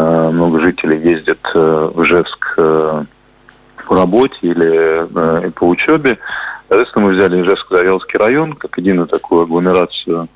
много 0.00 0.60
жителей 0.60 0.98
ездят 0.98 1.38
э, 1.54 1.90
в 1.94 2.02
Ижевск 2.04 2.54
э, 2.56 3.04
по 3.86 3.96
работе 3.96 4.36
или 4.42 5.50
по 5.50 5.64
учебе. 5.64 6.18
Соответственно, 6.68 7.06
мы 7.06 7.12
взяли 7.12 7.42
Ижевск-Завелский 7.42 8.18
район 8.18 8.52
как 8.52 8.78
единую 8.78 9.06
такую 9.06 9.42
агломерацию. 9.42 10.28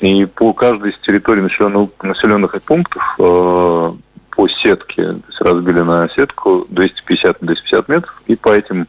И 0.00 0.26
по 0.26 0.52
каждой 0.52 0.90
из 0.90 0.98
территорий 0.98 1.40
населенных, 1.40 1.90
населенных 2.02 2.54
пунктов 2.62 3.14
по 3.16 4.48
сетке, 4.62 5.04
то 5.04 5.22
есть 5.28 5.40
разбили 5.40 5.80
на 5.80 6.08
сетку 6.10 6.66
250 6.68 7.40
на 7.40 7.46
250 7.46 7.88
метров, 7.88 8.22
и 8.26 8.36
по 8.36 8.50
этим 8.50 8.86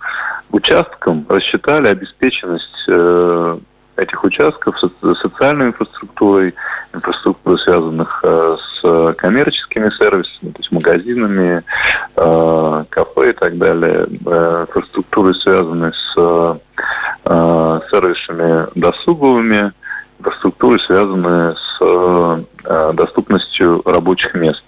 участкам 0.51 1.25
рассчитали 1.29 1.87
обеспеченность 1.87 2.89
этих 3.97 4.23
участков 4.23 4.75
социальной 5.21 5.67
инфраструктурой, 5.67 6.53
инфраструктурой, 6.93 7.59
связанных 7.59 8.19
э, 8.23 8.57
с 8.81 9.13
коммерческими 9.17 9.89
сервисами, 9.89 10.51
то 10.51 10.59
есть 10.59 10.71
магазинами, 10.71 11.63
э, 12.15 12.83
кафе 12.89 13.29
и 13.31 13.33
так 13.33 13.57
далее, 13.57 14.05
э, 14.25 14.65
инфраструктурой, 14.67 15.35
связанной 15.35 15.91
с 15.93 16.59
сервисами 17.89 18.67
досуговыми, 18.75 19.73
инфраструктурой, 20.19 20.79
связанной 20.79 21.55
с 21.55 22.93
доступностью 22.93 23.81
рабочих 23.85 24.33
мест. 24.33 24.63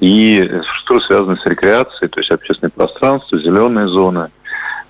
И 0.00 0.38
инфраструктура, 0.40 1.00
связанная 1.00 1.36
с 1.36 1.46
рекреацией, 1.46 2.08
то 2.08 2.20
есть 2.20 2.30
общественное 2.30 2.70
пространство, 2.70 3.38
зеленые 3.38 3.88
зоны– 3.88 4.28
Э, 4.38 4.47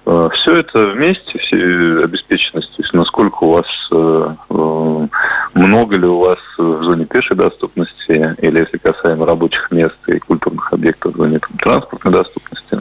все 0.09 0.57
это 0.57 0.87
вместе, 0.87 1.39
все 1.39 2.03
обеспеченность, 2.03 2.75
то 2.75 2.83
есть 2.83 2.95
насколько 2.95 3.45
у 3.45 3.53
вас, 3.53 3.67
э, 3.93 4.35
э, 4.49 5.07
много 5.53 5.97
ли 5.99 6.07
у 6.07 6.21
вас 6.21 6.39
в 6.57 6.83
зоне 6.83 7.05
пешей 7.05 7.37
доступности, 7.37 8.35
или 8.39 8.61
если 8.61 8.79
касаемо 8.79 9.27
рабочих 9.27 9.71
мест 9.71 9.99
и 10.07 10.19
культурных 10.19 10.73
объектов 10.73 11.13
в 11.13 11.19
зоне 11.19 11.41
транспортной 11.59 12.13
доступности, 12.13 12.81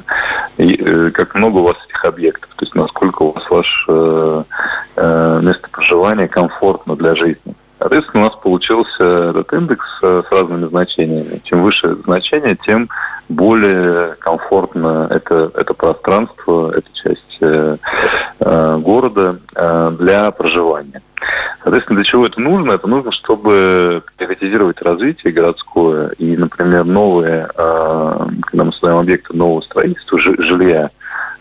и 0.58 1.10
как 1.12 1.36
много 1.36 1.58
у 1.58 1.64
вас 1.64 1.76
этих 1.90 2.06
объектов, 2.06 2.50
то 2.56 2.64
есть 2.64 2.76
насколько 2.76 3.24
у 3.24 3.32
вас 3.34 3.50
ваше 3.50 4.46
место 5.44 5.68
проживания 5.70 6.28
комфортно 6.30 6.96
для 6.96 7.14
жизни. 7.16 7.56
Соответственно, 7.78 8.24
у 8.24 8.26
нас 8.28 8.36
получился 8.42 9.30
этот 9.30 9.54
индекс 9.54 9.86
с 10.02 10.26
разными 10.32 10.66
значениями. 10.68 11.42
Чем 11.44 11.62
выше 11.62 11.96
значение, 12.06 12.56
тем 12.56 12.90
более 13.30 14.16
комфортно 14.20 15.08
это, 15.10 15.52
это 15.56 15.74
пространство, 15.74 16.72
эта 16.72 16.88
часть 16.94 17.38
э, 17.42 17.78
э, 18.40 18.78
города 18.78 19.40
э, 19.56 19.92
для 20.00 20.32
проживания. 20.32 21.02
Соответственно, 21.62 21.98
для 21.98 22.06
чего 22.06 22.26
это 22.26 22.40
нужно? 22.40 22.74
Это 22.74 22.88
нужно, 22.88 23.12
чтобы 23.12 24.04
приоритизировать 24.16 24.82
развитие 24.82 25.34
городское 25.34 26.10
и, 26.18 26.38
например, 26.38 26.86
новые, 26.86 27.50
э, 27.54 28.28
когда 28.44 28.64
мы 28.64 28.72
создаем 28.72 28.98
объекты 29.00 29.36
нового 29.36 29.62
строительства 29.62 30.20
жилья, 30.20 30.90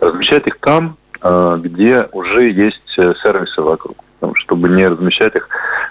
размещать 0.00 0.46
их 0.46 0.58
там, 0.58 0.96
э, 1.22 1.58
где 1.62 2.08
уже 2.12 2.50
есть 2.50 2.98
э, 2.98 3.14
сервисы 3.22 3.62
вокруг 3.62 3.96
чтобы 4.35 4.68
не 4.68 4.87
размещать 4.87 5.35
их 5.35 5.49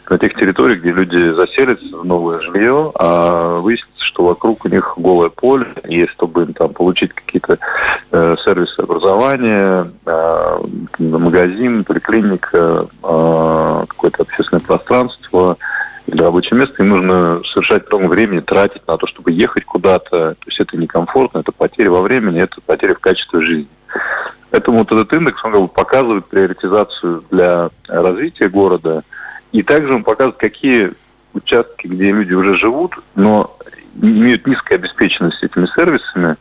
на 0.10 0.18
тех 0.18 0.36
территориях, 0.36 0.80
где 0.80 0.92
люди 0.92 1.32
заселятся 1.34 1.98
в 1.98 2.06
новое 2.06 2.40
жилье, 2.42 2.92
а 2.96 3.60
выяснится, 3.60 4.04
что 4.04 4.26
вокруг 4.26 4.66
у 4.66 4.70
них 4.70 4.94
голое 4.98 5.30
поле, 5.30 5.68
и 5.88 6.06
чтобы 6.08 6.44
им 6.44 6.54
там 6.54 6.74
получить 6.74 7.14
какие-то 7.14 7.58
э, 8.12 8.36
сервисы 8.44 8.80
образования, 8.80 9.92
э, 10.06 10.60
магазин, 11.00 11.84
поликлиника, 11.84 12.88
э, 13.04 13.86
какое-то 13.88 14.24
общественное 14.24 14.62
пространство, 14.62 15.58
или 16.08 16.22
рабочее 16.22 16.60
место, 16.60 16.84
им 16.84 16.90
нужно 16.90 17.42
совершать 17.52 17.90
много 17.90 18.06
времени 18.06 18.40
тратить 18.40 18.88
на 18.88 18.98
то, 18.98 19.08
чтобы 19.08 19.32
ехать 19.32 19.66
куда-то. 19.66 20.36
То 20.36 20.46
есть 20.46 20.60
это 20.60 20.78
некомфортно, 20.78 21.40
это 21.40 21.52
потеря 21.52 21.90
во 21.90 22.02
времени, 22.02 22.42
это 22.42 22.62
потеря 22.64 22.94
в 22.94 23.00
качестве 23.00 23.42
жизни. 23.42 23.68
Поэтому 24.52 24.80
вот 24.80 24.92
этот 24.92 25.12
индекс, 25.14 25.44
он 25.44 25.52
как 25.52 25.62
бы 25.62 25.68
показывает 25.68 26.26
приоритизацию 26.28 27.24
для 27.30 27.70
развития 27.88 28.48
города. 28.48 29.04
И 29.52 29.64
также 29.64 29.94
он 29.94 30.04
показывает, 30.04 30.38
какие 30.38 30.94
участки, 31.34 31.88
где 31.88 32.12
люди 32.12 32.34
уже 32.34 32.58
живут, 32.58 32.94
но 33.16 33.58
имеют 34.02 34.48
низкую 34.48 34.78
обеспеченность 34.78 35.44
этими 35.44 35.66
сервисами, 35.68 36.38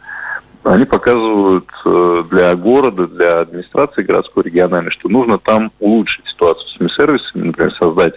они 0.65 0.87
показывают 0.87 1.69
э, 1.85 2.25
для 2.31 2.55
города, 2.57 3.07
для 3.07 3.41
администрации 3.41 4.03
городской, 4.03 4.45
региональной, 4.45 4.91
что 4.91 5.09
нужно 5.09 5.39
там 5.39 5.71
улучшить 5.79 6.27
ситуацию 6.27 6.67
с 6.69 6.77
этими 6.77 6.89
сервисами, 6.89 7.47
например, 7.49 7.73
создать 7.75 8.15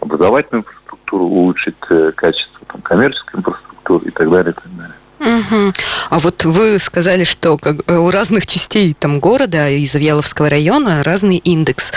образовательную 0.00 0.64
инфраструктуру, 0.64 1.24
улучшить 1.24 1.76
э, 1.90 2.12
качество 2.14 2.66
там, 2.66 2.80
коммерческой 2.80 3.40
инфраструктуры 3.40 4.06
и 4.06 4.10
так 4.10 4.30
далее, 4.30 4.52
и 4.52 4.54
так 4.54 4.76
далее. 4.76 4.94
Угу. 5.20 5.72
А 6.10 6.18
вот 6.18 6.44
вы 6.44 6.78
сказали, 6.80 7.22
что 7.22 7.56
как, 7.56 7.88
у 7.88 8.10
разных 8.10 8.46
частей 8.46 8.94
там 8.98 9.20
города 9.20 9.70
и 9.70 9.86
Завьяловского 9.86 10.50
района 10.50 11.04
разный 11.04 11.36
индекс. 11.36 11.92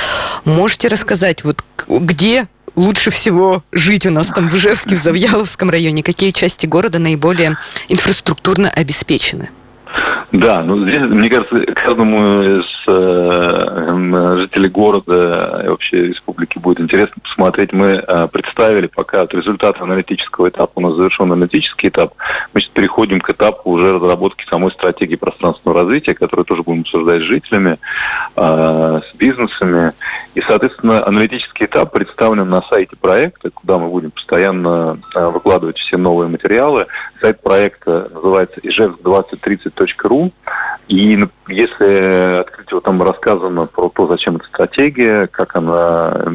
Можете 0.46 0.88
рассказать, 0.88 1.44
вот 1.44 1.66
где 1.88 2.48
лучше 2.76 3.10
всего 3.10 3.64
жить 3.72 4.06
у 4.06 4.12
нас 4.12 4.30
там 4.30 4.48
в 4.48 4.56
Ижевске, 4.56 4.96
в 4.96 5.02
Завьяловском 5.02 5.70
районе? 5.72 6.04
Какие 6.04 6.30
части 6.30 6.68
города 6.68 7.00
наиболее 7.00 7.58
инфраструктурно 7.90 8.70
обеспечены? 8.70 9.50
Да, 10.34 10.64
ну 10.64 10.82
здесь, 10.82 11.00
мне 11.02 11.30
кажется, 11.30 11.64
каждому 11.74 12.42
из 12.42 12.66
э, 12.88 14.38
жителей 14.40 14.68
города 14.68 15.62
и 15.64 15.68
вообще 15.68 16.08
республики 16.08 16.58
будет 16.58 16.80
интересно 16.80 17.22
посмотреть. 17.22 17.72
Мы 17.72 18.04
э, 18.06 18.28
представили 18.32 18.88
пока 18.88 19.22
от 19.22 19.34
результата 19.36 19.84
аналитического 19.84 20.50
этапа, 20.50 20.72
у 20.74 20.82
нас 20.82 20.96
завершен 20.96 21.32
аналитический 21.32 21.90
этап, 21.90 22.16
мы 22.52 22.62
сейчас 22.62 22.72
переходим 22.72 23.20
к 23.22 23.30
этапу 23.30 23.70
уже 23.70 23.94
разработки 23.94 24.44
самой 24.50 24.72
стратегии 24.72 25.18
пространственного 25.18 25.82
развития, 25.82 26.16
которую 26.16 26.46
тоже 26.46 26.64
будем 26.64 26.82
обсуждать 26.82 27.22
с 27.22 27.26
жителями, 27.26 27.78
э, 28.36 29.02
с 29.08 29.16
бизнесами. 29.16 29.92
И, 30.36 30.42
соответственно, 30.42 31.06
аналитический 31.06 31.68
этап 31.68 31.92
представлен 31.92 32.50
на 32.50 32.62
сайте 32.64 32.96
проекта, 32.96 33.52
куда 33.52 33.78
мы 33.78 33.90
будем 33.90 34.12
постоянно 34.12 34.98
э, 35.14 35.28
выкладывать 35.28 35.78
все 35.78 35.98
новые 35.98 36.28
материалы. 36.28 36.88
Сайт 37.22 37.42
проекта 37.42 38.10
называется 38.14 38.60
ижевск2030.ру 38.62 40.32
и 40.88 41.26
если 41.48 42.40
открыть 42.42 42.70
его, 42.70 42.82
там 42.82 43.02
рассказано 43.02 43.66
про 43.66 43.90
то, 43.90 44.08
зачем 44.08 44.36
эта 44.36 44.46
стратегия, 44.46 45.28
как 45.28 45.56
она 45.56 46.26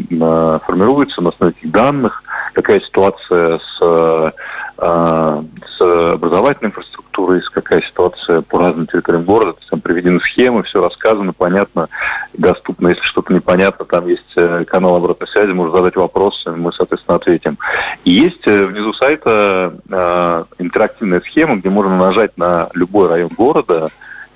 формируется, 0.64 1.21
на 1.21 1.31
основе 1.31 1.52
каких 1.52 1.71
данных, 1.71 2.23
какая 2.52 2.80
ситуация 2.80 3.59
с, 3.59 4.33
а, 4.78 5.45
с 5.66 5.80
образовательной 5.80 6.68
инфраструктурой, 6.71 7.42
какая 7.52 7.83
ситуация 7.83 8.42
по 8.42 8.59
разным 8.59 8.87
территориям 8.87 9.25
города. 9.25 9.59
Там 9.68 9.80
приведены 9.80 10.21
схемы, 10.21 10.62
все 10.62 10.83
рассказано, 10.83 11.33
понятно, 11.33 11.88
доступно. 12.35 12.88
Если 12.88 13.02
что-то 13.02 13.35
непонятно, 13.35 13.85
там 13.85 14.07
есть 14.07 14.33
э, 14.37 14.64
канал 14.66 14.97
обратной 14.97 15.28
связи, 15.28 15.50
можно 15.52 15.76
задать 15.76 15.97
вопросы, 15.97 16.50
мы, 16.52 16.73
соответственно, 16.73 17.16
ответим. 17.16 17.59
И 18.04 18.12
есть 18.12 18.47
э, 18.47 18.66
внизу 18.66 18.92
сайта 18.92 19.73
э, 19.90 20.45
интерактивная 20.59 21.21
схема, 21.21 21.57
где 21.57 21.71
можно 21.71 21.97
нажать 21.97 22.37
на 22.37 22.68
любой 22.75 23.09
район 23.09 23.30
города, 23.37 23.90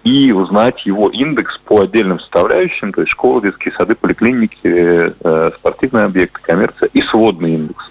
и 0.04 0.32
узнать 0.32 0.84
его 0.84 1.08
индекс 1.08 1.58
по 1.58 1.82
отдельным 1.82 2.18
составляющим, 2.18 2.92
то 2.92 3.02
есть 3.02 3.12
школы, 3.12 3.42
детские 3.42 3.72
сады, 3.74 3.94
поликлиники, 3.94 4.58
э, 4.64 5.50
спортивные 5.54 6.06
объекты, 6.06 6.40
коммерция 6.42 6.88
и 6.92 7.02
сводный 7.02 7.54
индекс. 7.54 7.84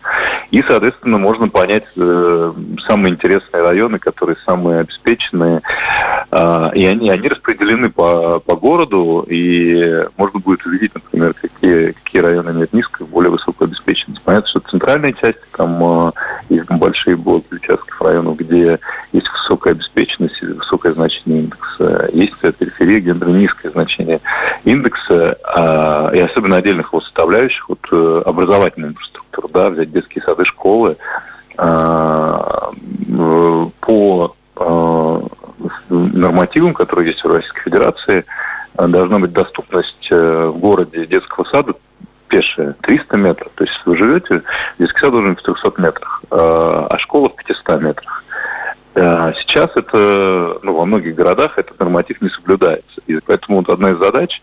И, 0.52 0.62
соответственно, 0.62 1.18
можно 1.18 1.48
понять 1.48 1.86
э, 1.96 2.54
самые 2.86 3.14
интересные 3.14 3.64
районы, 3.64 4.00
которые 4.00 4.36
самые 4.46 4.82
обеспеченные, 4.82 5.62
э, 6.30 6.72
и 6.76 6.86
они, 6.86 7.10
они 7.10 7.28
распределены 7.30 7.90
по, 7.90 8.40
по 8.42 8.56
городу, 8.58 9.26
и 9.30 10.06
можно 10.18 10.40
будет 10.40 10.66
увидеть, 10.66 10.94
например, 10.94 11.34
какие, 11.34 11.92
какие 11.92 12.22
районы 12.22 12.52
имеют 12.52 12.74
низкую, 12.74 13.08
более 13.08 13.32
высокую 13.32 13.68
обеспеченность. 13.68 14.22
Понятно, 14.24 14.50
что 14.50 14.60
центральная 14.60 15.14
часть, 15.14 15.40
там 15.56 16.10
э, 16.10 16.12
есть 16.50 16.70
большие 16.70 17.16
блоки 17.16 17.54
участков 17.54 18.02
районов, 18.02 18.36
где 18.38 18.78
есть 19.14 19.30
высокая 19.32 19.74
обеспеченность 19.74 20.42
высокое 20.42 20.94
значение 20.94 21.44
индекса 21.44 22.10
есть 22.14 22.40
периферия 22.58 23.00
гендерно 23.00 23.38
низкое 23.38 23.72
значение 23.72 24.20
индекса, 24.64 25.38
а, 25.44 26.12
и 26.14 26.20
особенно 26.20 26.58
отдельных 26.58 26.92
его 26.92 27.02
составляющих, 27.02 27.70
вот 27.70 27.80
э, 27.92 28.22
образовательная 28.26 28.90
инфраструктура, 28.90 29.48
да, 29.54 29.70
взять 29.70 29.92
детские 29.92 30.24
сады, 30.24 30.41
школы, 30.46 30.98
а, 31.58 32.72
по 33.80 34.36
а, 34.56 35.22
нормативам, 35.90 36.74
которые 36.74 37.10
есть 37.10 37.24
в 37.24 37.32
Российской 37.32 37.64
Федерации, 37.64 38.26
должна 38.76 39.20
быть 39.20 39.34
доступность 39.34 40.08
э, 40.10 40.46
в 40.48 40.58
городе 40.58 41.06
детского 41.06 41.44
сада 41.44 41.74
пешая 42.30 42.74
300 42.82 43.18
метров. 43.18 43.52
То 43.56 43.66
есть 43.66 43.80
вы 43.86 43.98
живете, 43.98 44.42
детский 44.80 45.00
сад 45.00 45.12
должен 45.12 45.34
быть 45.34 45.44
в 45.44 45.46
300 45.46 45.82
метрах, 45.82 46.24
а 46.32 46.98
школа 46.98 47.30
в 47.30 47.36
500 47.36 47.82
метрах. 47.82 48.24
Сейчас 48.94 49.70
это, 49.76 50.60
ну, 50.64 50.74
во 50.74 50.86
многих 50.86 51.16
городах 51.16 51.58
этот 51.58 51.80
норматив 51.80 52.22
не 52.22 52.30
соблюдается. 52.30 53.02
И 53.08 53.20
поэтому 53.26 53.58
вот 53.58 53.70
одна 53.70 53.92
из 53.92 53.98
задач 53.98 54.42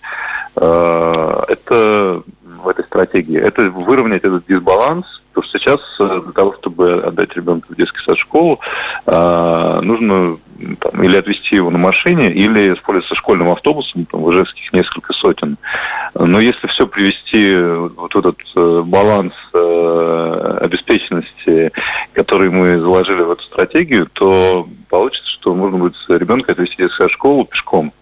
э, 0.56 1.42
это 1.48 2.22
в 2.62 2.68
этой 2.68 2.84
стратегии, 2.84 3.38
это 3.38 3.62
выровнять 3.70 4.24
этот 4.24 4.46
дисбаланс, 4.46 5.22
что 5.42 5.58
сейчас 5.58 5.80
э, 6.00 6.20
для 6.24 6.32
того, 6.32 6.54
чтобы 6.54 7.02
отдать 7.02 7.34
ребенка 7.36 7.66
в 7.70 7.76
детский 7.76 8.00
сад 8.04 8.16
школу, 8.18 8.60
э, 9.06 9.80
нужно 9.82 10.38
там, 10.80 11.02
или 11.02 11.16
отвезти 11.16 11.56
его 11.56 11.70
на 11.70 11.78
машине, 11.78 12.32
или 12.32 12.74
использоваться 12.74 13.14
школьным 13.14 13.48
автобусом, 13.50 14.06
там, 14.06 14.22
в 14.22 14.32
Ижевских 14.32 14.72
несколько 14.72 15.12
сотен. 15.12 15.56
Но 16.14 16.40
если 16.40 16.66
все 16.66 16.86
привести, 16.86 17.54
вот 17.96 18.14
этот 18.16 18.38
э, 18.56 18.82
баланс 18.84 19.32
обеспеченности, 20.60 21.72
который 22.12 22.50
мы 22.50 22.78
заложили 22.80 23.22
в 23.22 23.30
эту 23.30 23.42
стратегию, 23.44 24.08
то 24.12 24.68
получится, 24.88 25.30
что 25.30 25.54
можно 25.54 25.78
будет 25.78 25.94
ребенка 26.08 26.52
отвезти 26.52 26.86
в 26.86 27.08
школу 27.08 27.44
пешком. 27.44 27.92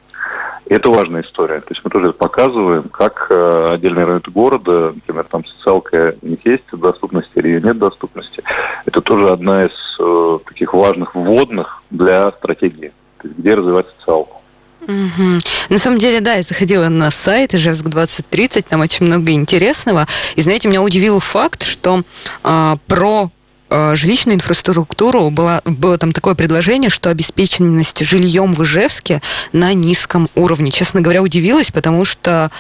Это 0.69 0.91
важная 0.91 1.23
история. 1.23 1.61
То 1.61 1.69
есть 1.71 1.83
мы 1.85 1.91
тоже 1.91 2.13
показываем, 2.13 2.85
как 2.85 3.29
э, 3.31 3.75
отдельные 3.75 4.05
районы 4.05 4.23
города, 4.27 4.93
например, 4.95 5.25
там 5.31 5.45
социалка 5.45 6.17
есть 6.45 6.65
доступности 6.73 7.31
или 7.37 7.61
нет 7.61 7.79
доступности. 7.79 8.43
Это 8.85 9.01
тоже 9.01 9.31
одна 9.31 9.67
из 9.67 9.97
э, 10.01 10.39
таких 10.45 10.75
важных 10.75 11.15
вводных 11.15 11.83
для 11.91 12.33
стратегии. 12.33 12.93
То 13.19 13.29
есть 13.29 13.39
где 13.39 13.55
развивать 13.55 13.87
социалку. 13.99 14.43
Угу. 14.83 15.41
На 15.71 15.79
самом 15.79 15.99
деле, 15.99 16.21
да, 16.21 16.35
я 16.35 16.43
заходила 16.43 16.89
на 16.89 17.11
сайт 17.11 17.55
Ижевск 17.55 17.85
2030, 17.85 18.67
там 18.67 18.81
очень 18.81 19.07
много 19.07 19.31
интересного. 19.33 20.07
И 20.35 20.41
знаете, 20.41 20.69
меня 20.69 20.83
удивил 20.83 21.21
факт, 21.21 21.63
что 21.63 22.03
э, 22.45 22.77
про 22.87 23.31
жилищную 23.71 24.37
инфраструктуру 24.37 25.31
было, 25.31 25.61
было 25.65 25.99
там 25.99 26.13
такое 26.13 26.35
предложение, 26.35 26.91
что 26.91 27.11
обеспеченность 27.11 28.05
жильем 28.05 28.55
в 28.55 28.63
Ижевске 28.63 29.21
на 29.53 29.73
низком 29.75 30.29
уровне. 30.35 30.71
Честно 30.71 31.01
говоря, 31.01 31.23
удивилась, 31.23 31.71
потому 31.71 32.05
что, 32.05 32.51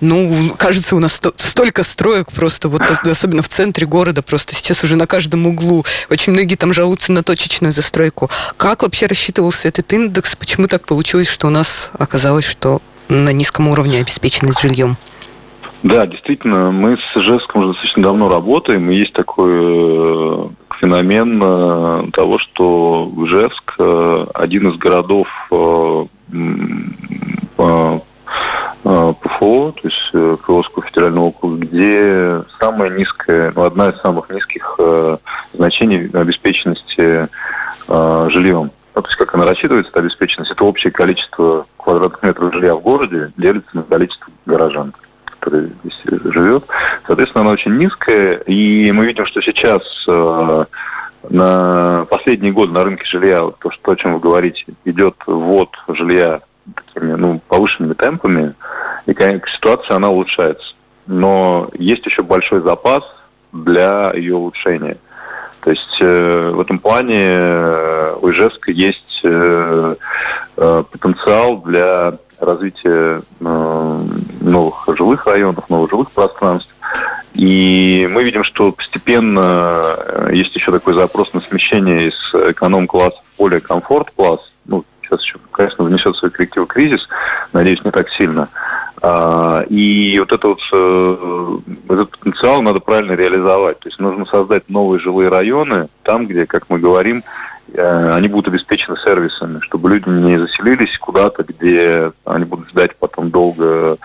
ну, 0.00 0.54
кажется, 0.58 0.96
у 0.96 0.98
нас 0.98 1.20
столько 1.36 1.82
строек 1.82 2.32
просто, 2.32 2.68
вот 2.68 2.82
особенно 2.82 3.42
в 3.42 3.48
центре 3.48 3.86
города, 3.86 4.22
просто 4.22 4.54
сейчас 4.54 4.84
уже 4.84 4.96
на 4.96 5.06
каждом 5.06 5.46
углу. 5.46 5.84
Очень 6.10 6.32
многие 6.32 6.56
там 6.56 6.72
жалуются 6.72 7.12
на 7.12 7.22
точечную 7.22 7.72
застройку. 7.72 8.30
Как 8.56 8.82
вообще 8.82 9.06
рассчитывался 9.06 9.68
этот 9.68 9.92
индекс? 9.92 10.36
Почему 10.36 10.68
так 10.68 10.86
получилось, 10.86 11.28
что 11.28 11.46
у 11.46 11.50
нас 11.50 11.90
оказалось, 11.98 12.44
что 12.44 12.82
на 13.08 13.32
низком 13.32 13.68
уровне 13.68 14.00
обеспеченность 14.00 14.60
жильем? 14.60 14.96
Да, 15.84 16.06
действительно, 16.06 16.70
мы 16.70 16.96
с 16.96 17.14
Ижевском 17.14 17.60
уже 17.60 17.72
достаточно 17.72 18.04
давно 18.04 18.30
работаем, 18.30 18.90
и 18.90 18.96
есть 18.96 19.12
такой 19.12 19.52
э, 19.52 20.46
феномен 20.80 21.38
э, 21.44 22.10
того, 22.10 22.38
что 22.38 23.12
Ижевск 23.18 23.74
э, 23.78 24.26
один 24.32 24.70
из 24.70 24.78
городов 24.78 25.28
ПФО, 28.86 29.72
то 29.72 29.80
есть 29.82 30.10
Приволжского 30.10 30.86
федерального 30.86 31.26
округа, 31.26 31.58
где 31.58 32.42
самая 32.58 32.88
низкая, 32.88 33.52
ну, 33.54 33.64
одна 33.64 33.90
из 33.90 34.00
самых 34.00 34.30
низких 34.30 34.78
значений 35.52 36.08
обеспеченности 36.14 37.28
жильем. 37.86 38.70
Ну, 38.94 39.02
то 39.02 39.08
есть 39.08 39.18
как 39.18 39.34
она 39.34 39.44
рассчитывается, 39.44 39.90
эта 39.90 40.00
обеспеченность, 40.00 40.50
это 40.50 40.64
общее 40.64 40.90
количество 40.90 41.66
квадратных 41.76 42.22
метров 42.22 42.54
жилья 42.54 42.74
в 42.74 42.80
городе 42.80 43.32
делится 43.36 43.70
на 43.74 43.82
количество 43.82 44.32
горожан 44.46 44.94
который 45.44 45.70
здесь 45.82 46.00
живет. 46.32 46.64
Соответственно, 47.06 47.42
она 47.42 47.52
очень 47.52 47.76
низкая, 47.76 48.36
и 48.46 48.90
мы 48.92 49.06
видим, 49.06 49.26
что 49.26 49.42
сейчас 49.42 49.82
э, 50.08 50.64
на 51.28 52.06
последние 52.08 52.52
годы 52.52 52.72
на 52.72 52.84
рынке 52.84 53.04
жилья, 53.04 53.50
то, 53.58 53.70
что, 53.70 53.92
о 53.92 53.96
чем 53.96 54.14
вы 54.14 54.20
говорите, 54.20 54.64
идет 54.84 55.16
ввод 55.26 55.70
жилья 55.88 56.40
такими 56.74 57.12
ну, 57.12 57.40
повышенными 57.46 57.92
темпами, 57.92 58.54
и 59.06 59.12
конечно, 59.12 59.46
ситуация 59.54 59.96
она 59.96 60.08
улучшается. 60.08 60.74
Но 61.06 61.68
есть 61.74 62.06
еще 62.06 62.22
большой 62.22 62.62
запас 62.62 63.04
для 63.52 64.12
ее 64.14 64.36
улучшения. 64.36 64.96
То 65.60 65.70
есть 65.70 65.98
э, 66.00 66.50
в 66.54 66.60
этом 66.60 66.78
плане 66.78 67.20
э, 67.20 68.16
у 68.20 68.30
Ижевска 68.30 68.70
есть 68.70 69.20
э, 69.24 69.94
э, 70.56 70.84
потенциал 70.90 71.58
для 71.58 72.14
развития 72.44 73.22
э, 73.40 74.04
новых 74.40 74.88
жилых 74.96 75.26
районов, 75.26 75.68
новых 75.68 75.90
жилых 75.90 76.10
пространств. 76.12 76.74
И 77.34 78.08
мы 78.10 78.22
видим, 78.22 78.44
что 78.44 78.72
постепенно 78.72 79.96
э, 79.98 80.30
есть 80.32 80.54
еще 80.54 80.70
такой 80.70 80.94
запрос 80.94 81.32
на 81.32 81.40
смещение 81.40 82.08
из 82.08 82.50
эконом-класса 82.50 83.18
в 83.34 83.38
более 83.38 83.60
комфорт-класс. 83.60 84.40
Ну, 84.66 84.84
сейчас 85.02 85.22
еще, 85.22 85.38
конечно, 85.50 85.84
внесет 85.84 86.16
свой 86.16 86.30
коррективы 86.30 86.66
кризис, 86.66 87.08
надеюсь, 87.52 87.84
не 87.84 87.90
так 87.90 88.08
сильно. 88.10 88.48
А, 89.06 89.60
и 89.68 90.18
вот 90.18 90.32
это 90.32 90.48
вот, 90.48 90.60
э, 90.72 91.58
этот 91.90 92.10
потенциал 92.12 92.62
надо 92.62 92.80
правильно 92.80 93.12
реализовать. 93.12 93.78
То 93.80 93.90
есть 93.90 94.00
нужно 94.00 94.24
создать 94.24 94.70
новые 94.70 94.98
жилые 94.98 95.28
районы, 95.28 95.88
там, 96.04 96.26
где, 96.26 96.46
как 96.46 96.70
мы 96.70 96.78
говорим, 96.78 97.22
э, 97.74 98.10
они 98.14 98.28
будут 98.28 98.48
обеспечены 98.48 98.96
сервисами, 98.96 99.60
чтобы 99.60 99.90
люди 99.90 100.08
не 100.08 100.38
заселились 100.38 100.96
куда-то, 100.96 101.42
где 101.42 102.12
они 102.24 102.46
будут 102.46 102.70
ждать 102.70 102.96
потом 102.96 103.28
долго, 103.28 103.98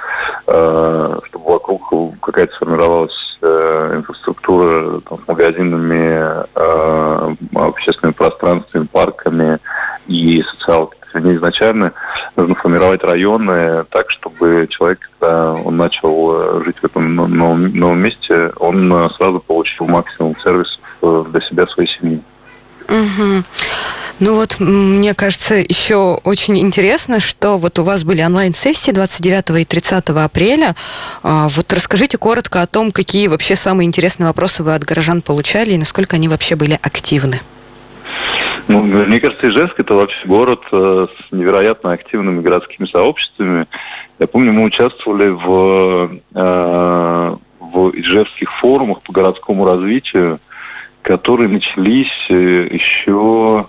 э, 0.47 1.19
чтобы 1.23 1.45
вокруг 1.45 2.19
какая-то 2.19 2.53
сформировалась 2.55 3.37
инфраструктура 3.41 4.99
там, 5.07 5.17
с 5.23 5.27
магазинами, 5.29 6.43
общественными 7.55 8.13
пространствами, 8.13 8.85
парками 8.91 9.59
и 10.07 10.43
социалкой. 10.43 10.98
Они 11.13 11.33
изначально 11.35 11.93
нужно 12.35 12.55
формировать 12.55 13.03
районы 13.03 13.83
так, 13.89 14.09
чтобы 14.11 14.67
человек, 14.69 15.09
когда 15.19 15.53
он 15.53 15.77
начал 15.77 16.63
жить 16.63 16.77
в 16.77 16.85
этом 16.85 17.15
новом, 17.15 17.73
новом 17.73 17.99
месте, 17.99 18.51
он 18.57 19.09
сразу 19.15 19.39
получил 19.39 19.87
максимум 19.87 20.35
сервисов 20.43 20.79
для 21.31 21.41
себя, 21.41 21.67
своей 21.67 21.89
семьи. 21.89 22.21
Угу. 22.89 23.43
Ну 24.19 24.35
вот, 24.35 24.59
мне 24.59 25.13
кажется, 25.13 25.55
еще 25.55 26.19
очень 26.23 26.59
интересно, 26.59 27.21
что 27.21 27.57
вот 27.57 27.79
у 27.79 27.83
вас 27.83 28.03
были 28.03 28.21
онлайн-сессии 28.21 28.91
29 28.91 29.61
и 29.61 29.65
30 29.65 30.09
апреля. 30.09 30.75
А, 31.23 31.47
вот 31.47 31.71
расскажите 31.71 32.17
коротко 32.17 32.61
о 32.61 32.67
том, 32.67 32.91
какие 32.91 33.27
вообще 33.27 33.55
самые 33.55 33.87
интересные 33.87 34.27
вопросы 34.27 34.63
вы 34.63 34.75
от 34.75 34.83
горожан 34.83 35.21
получали 35.21 35.71
и 35.71 35.77
насколько 35.77 36.17
они 36.17 36.27
вообще 36.27 36.55
были 36.55 36.77
активны. 36.81 37.39
Ну, 38.67 38.81
мне 38.81 39.19
кажется, 39.19 39.49
Ижевск 39.49 39.79
это 39.79 39.93
вообще 39.95 40.25
город 40.25 40.61
э, 40.71 41.07
с 41.07 41.31
невероятно 41.31 41.91
активными 41.91 42.41
городскими 42.41 42.85
сообществами. 42.87 43.65
Я 44.19 44.27
помню, 44.27 44.53
мы 44.53 44.63
участвовали 44.63 45.29
в, 45.29 46.11
э, 46.35 47.35
в 47.59 47.89
ижевских 47.91 48.51
форумах 48.51 49.01
по 49.01 49.13
городскому 49.13 49.65
развитию 49.65 50.39
которые 51.01 51.49
начались 51.49 52.11
э, 52.29 52.67
еще 52.71 53.65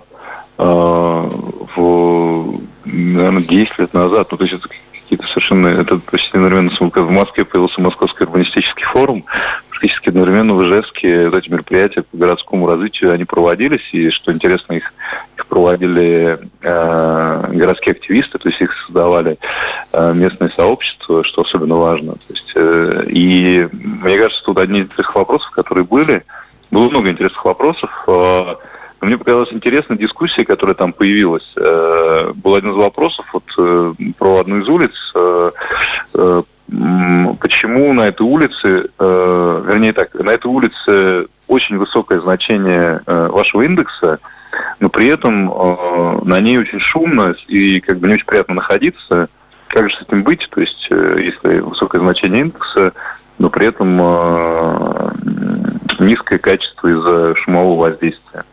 э, 0.58 0.62
в, 0.62 2.60
наверное, 2.84 3.42
10 3.42 3.78
лет 3.78 3.94
назад. 3.94 4.28
Ну, 4.30 4.36
то 4.36 4.44
есть 4.44 4.56
это 4.56 4.68
какие-то 4.92 5.26
совершенно... 5.28 5.68
Это 5.68 5.98
почти 5.98 6.36
одновременно 6.36 6.70
в 6.78 7.10
Москве 7.10 7.44
появился 7.44 7.80
Московский 7.80 8.24
урбанистический 8.24 8.84
форум. 8.84 9.24
Практически 9.80 10.10
одновременно 10.10 10.52
в 10.52 10.62
Ижевске 10.62 11.30
вот 11.30 11.42
эти 11.42 11.50
мероприятия 11.50 12.02
по 12.02 12.14
городскому 12.18 12.66
развитию, 12.66 13.12
они 13.12 13.24
проводились. 13.24 13.80
И, 13.92 14.10
что 14.10 14.30
интересно, 14.30 14.74
их, 14.74 14.92
их 15.38 15.46
проводили 15.46 16.38
э, 16.60 17.44
городские 17.48 17.92
активисты, 17.92 18.36
то 18.36 18.50
есть 18.50 18.60
их 18.60 18.74
создавали 18.84 19.38
э, 19.94 20.12
местные 20.12 20.50
сообщества, 20.50 21.24
что 21.24 21.42
особенно 21.42 21.76
важно. 21.76 22.12
То 22.12 22.34
есть, 22.34 22.52
э, 22.56 23.04
и 23.08 23.68
мне 23.72 24.18
кажется, 24.18 24.44
тут 24.44 24.58
одни 24.58 24.80
из 24.80 24.88
тех 24.90 25.14
вопросов, 25.14 25.50
которые 25.50 25.84
были, 25.84 26.24
было 26.70 26.90
много 26.90 27.08
интересных 27.08 27.42
вопросов. 27.42 27.90
А, 28.06 28.58
мне 29.00 29.16
показалась 29.16 29.50
интересная 29.50 29.96
дискуссия, 29.96 30.44
которая 30.44 30.74
там 30.74 30.92
появилась. 30.92 31.50
Э, 31.56 32.32
был 32.34 32.54
один 32.54 32.72
из 32.72 32.76
вопросов 32.76 33.24
вот, 33.32 33.44
э, 33.56 33.94
про 34.18 34.40
одну 34.40 34.58
из 34.58 34.68
улиц. 34.68 34.92
Э, 36.72 37.34
почему 37.40 37.92
на 37.92 38.08
этой 38.08 38.22
улице, 38.22 38.90
вернее 38.98 39.92
так, 39.92 40.14
на 40.14 40.30
этой 40.30 40.46
улице 40.46 41.26
очень 41.48 41.78
высокое 41.78 42.20
значение 42.20 43.00
вашего 43.06 43.62
индекса, 43.62 44.18
но 44.78 44.88
при 44.88 45.08
этом 45.08 45.46
на 46.24 46.40
ней 46.40 46.58
очень 46.58 46.78
шумно 46.78 47.34
и 47.48 47.80
как 47.80 47.98
бы 47.98 48.08
не 48.08 48.14
очень 48.14 48.26
приятно 48.26 48.54
находиться. 48.54 49.28
Как 49.66 49.90
же 49.90 49.96
с 49.96 50.02
этим 50.02 50.22
быть? 50.22 50.48
То 50.50 50.60
есть, 50.60 50.88
если 50.90 51.60
высокое 51.60 52.00
значение 52.00 52.42
индекса, 52.42 52.92
но 53.38 53.50
при 53.50 53.66
этом 53.66 53.96
низкое 56.00 56.38
качество 56.38 56.88
из-за 56.88 57.34
шумового 57.36 57.80
воздействия. 57.80 58.44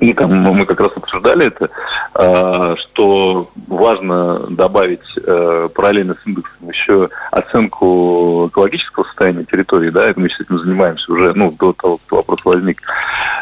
И 0.00 0.12
там 0.12 0.32
мы 0.32 0.64
как 0.64 0.80
раз 0.80 0.92
обсуждали 0.94 1.46
это, 1.46 1.70
а, 2.14 2.76
что 2.76 3.50
важно 3.78 4.40
добавить 4.50 5.00
э, 5.16 5.68
параллельно 5.74 6.14
с 6.14 6.26
индексом 6.26 6.68
еще 6.68 7.08
оценку 7.30 8.48
экологического 8.50 9.04
состояния 9.04 9.44
территории, 9.44 9.90
да, 9.90 10.04
это 10.04 10.20
мы 10.20 10.28
сейчас 10.28 10.42
этим 10.42 10.58
занимаемся 10.58 11.12
уже, 11.12 11.32
ну, 11.34 11.50
до 11.52 11.72
того, 11.72 11.98
как 11.98 12.12
вопрос 12.12 12.44
возник. 12.44 12.82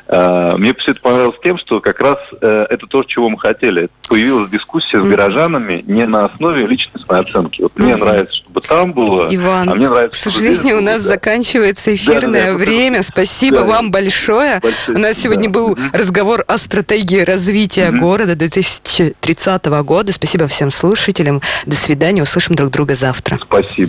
А, 0.09 0.57
мне 0.57 0.75
все 0.75 0.92
это 0.92 1.01
понравилось 1.01 1.37
тем, 1.42 1.59
что 1.59 1.81
как 1.81 2.01
раз 2.01 2.18
э, 2.40 2.66
это 2.70 2.87
то, 2.87 3.03
чего 3.05 3.29
мы 3.29 3.38
хотели. 3.38 3.88
Появилась 4.09 4.51
дискуссия 4.51 5.03
с 5.03 5.09
горожанами 5.09 5.83
не 5.87 6.07
на 6.07 6.27
основе 6.27 6.66
личностной 6.66 7.20
оценки. 7.20 7.62
Вот 7.62 7.72
мне 7.77 7.96
нравится, 7.96 8.42
чтобы 8.57 8.61
там 8.66 8.92
было, 8.92 9.27
Иван, 9.31 9.69
а 9.69 9.75
мне 9.75 9.88
нравится, 9.88 10.31
к 10.31 10.33
сожалению, 10.33 10.79
у 10.79 10.81
нас 10.81 11.03
да. 11.03 11.11
заканчивается 11.11 11.95
эфирное 11.95 12.53
да, 12.53 12.53
да, 12.53 12.59
время. 12.59 13.03
Спасибо 13.03 13.59
да, 13.59 13.64
вам 13.64 13.90
большое. 13.90 14.61
большое. 14.61 14.97
У 14.97 15.01
нас 15.01 15.19
сегодня 15.19 15.49
да. 15.49 15.61
был 15.61 15.79
разговор 15.92 16.45
о 16.47 16.59
стратегии 16.59 17.21
развития 17.21 17.88
mm-hmm. 17.88 17.99
города 17.99 18.35
2030 18.35 19.66
года. 19.66 20.12
Спасибо 20.12 20.49
всем 20.49 20.71
слушателям. 20.71 21.42
До 21.66 21.77
свидания. 21.77 22.23
Услышим 22.23 22.55
друг 22.55 22.71
друга 22.71 22.95
завтра. 22.95 23.38
Спасибо. 23.42 23.83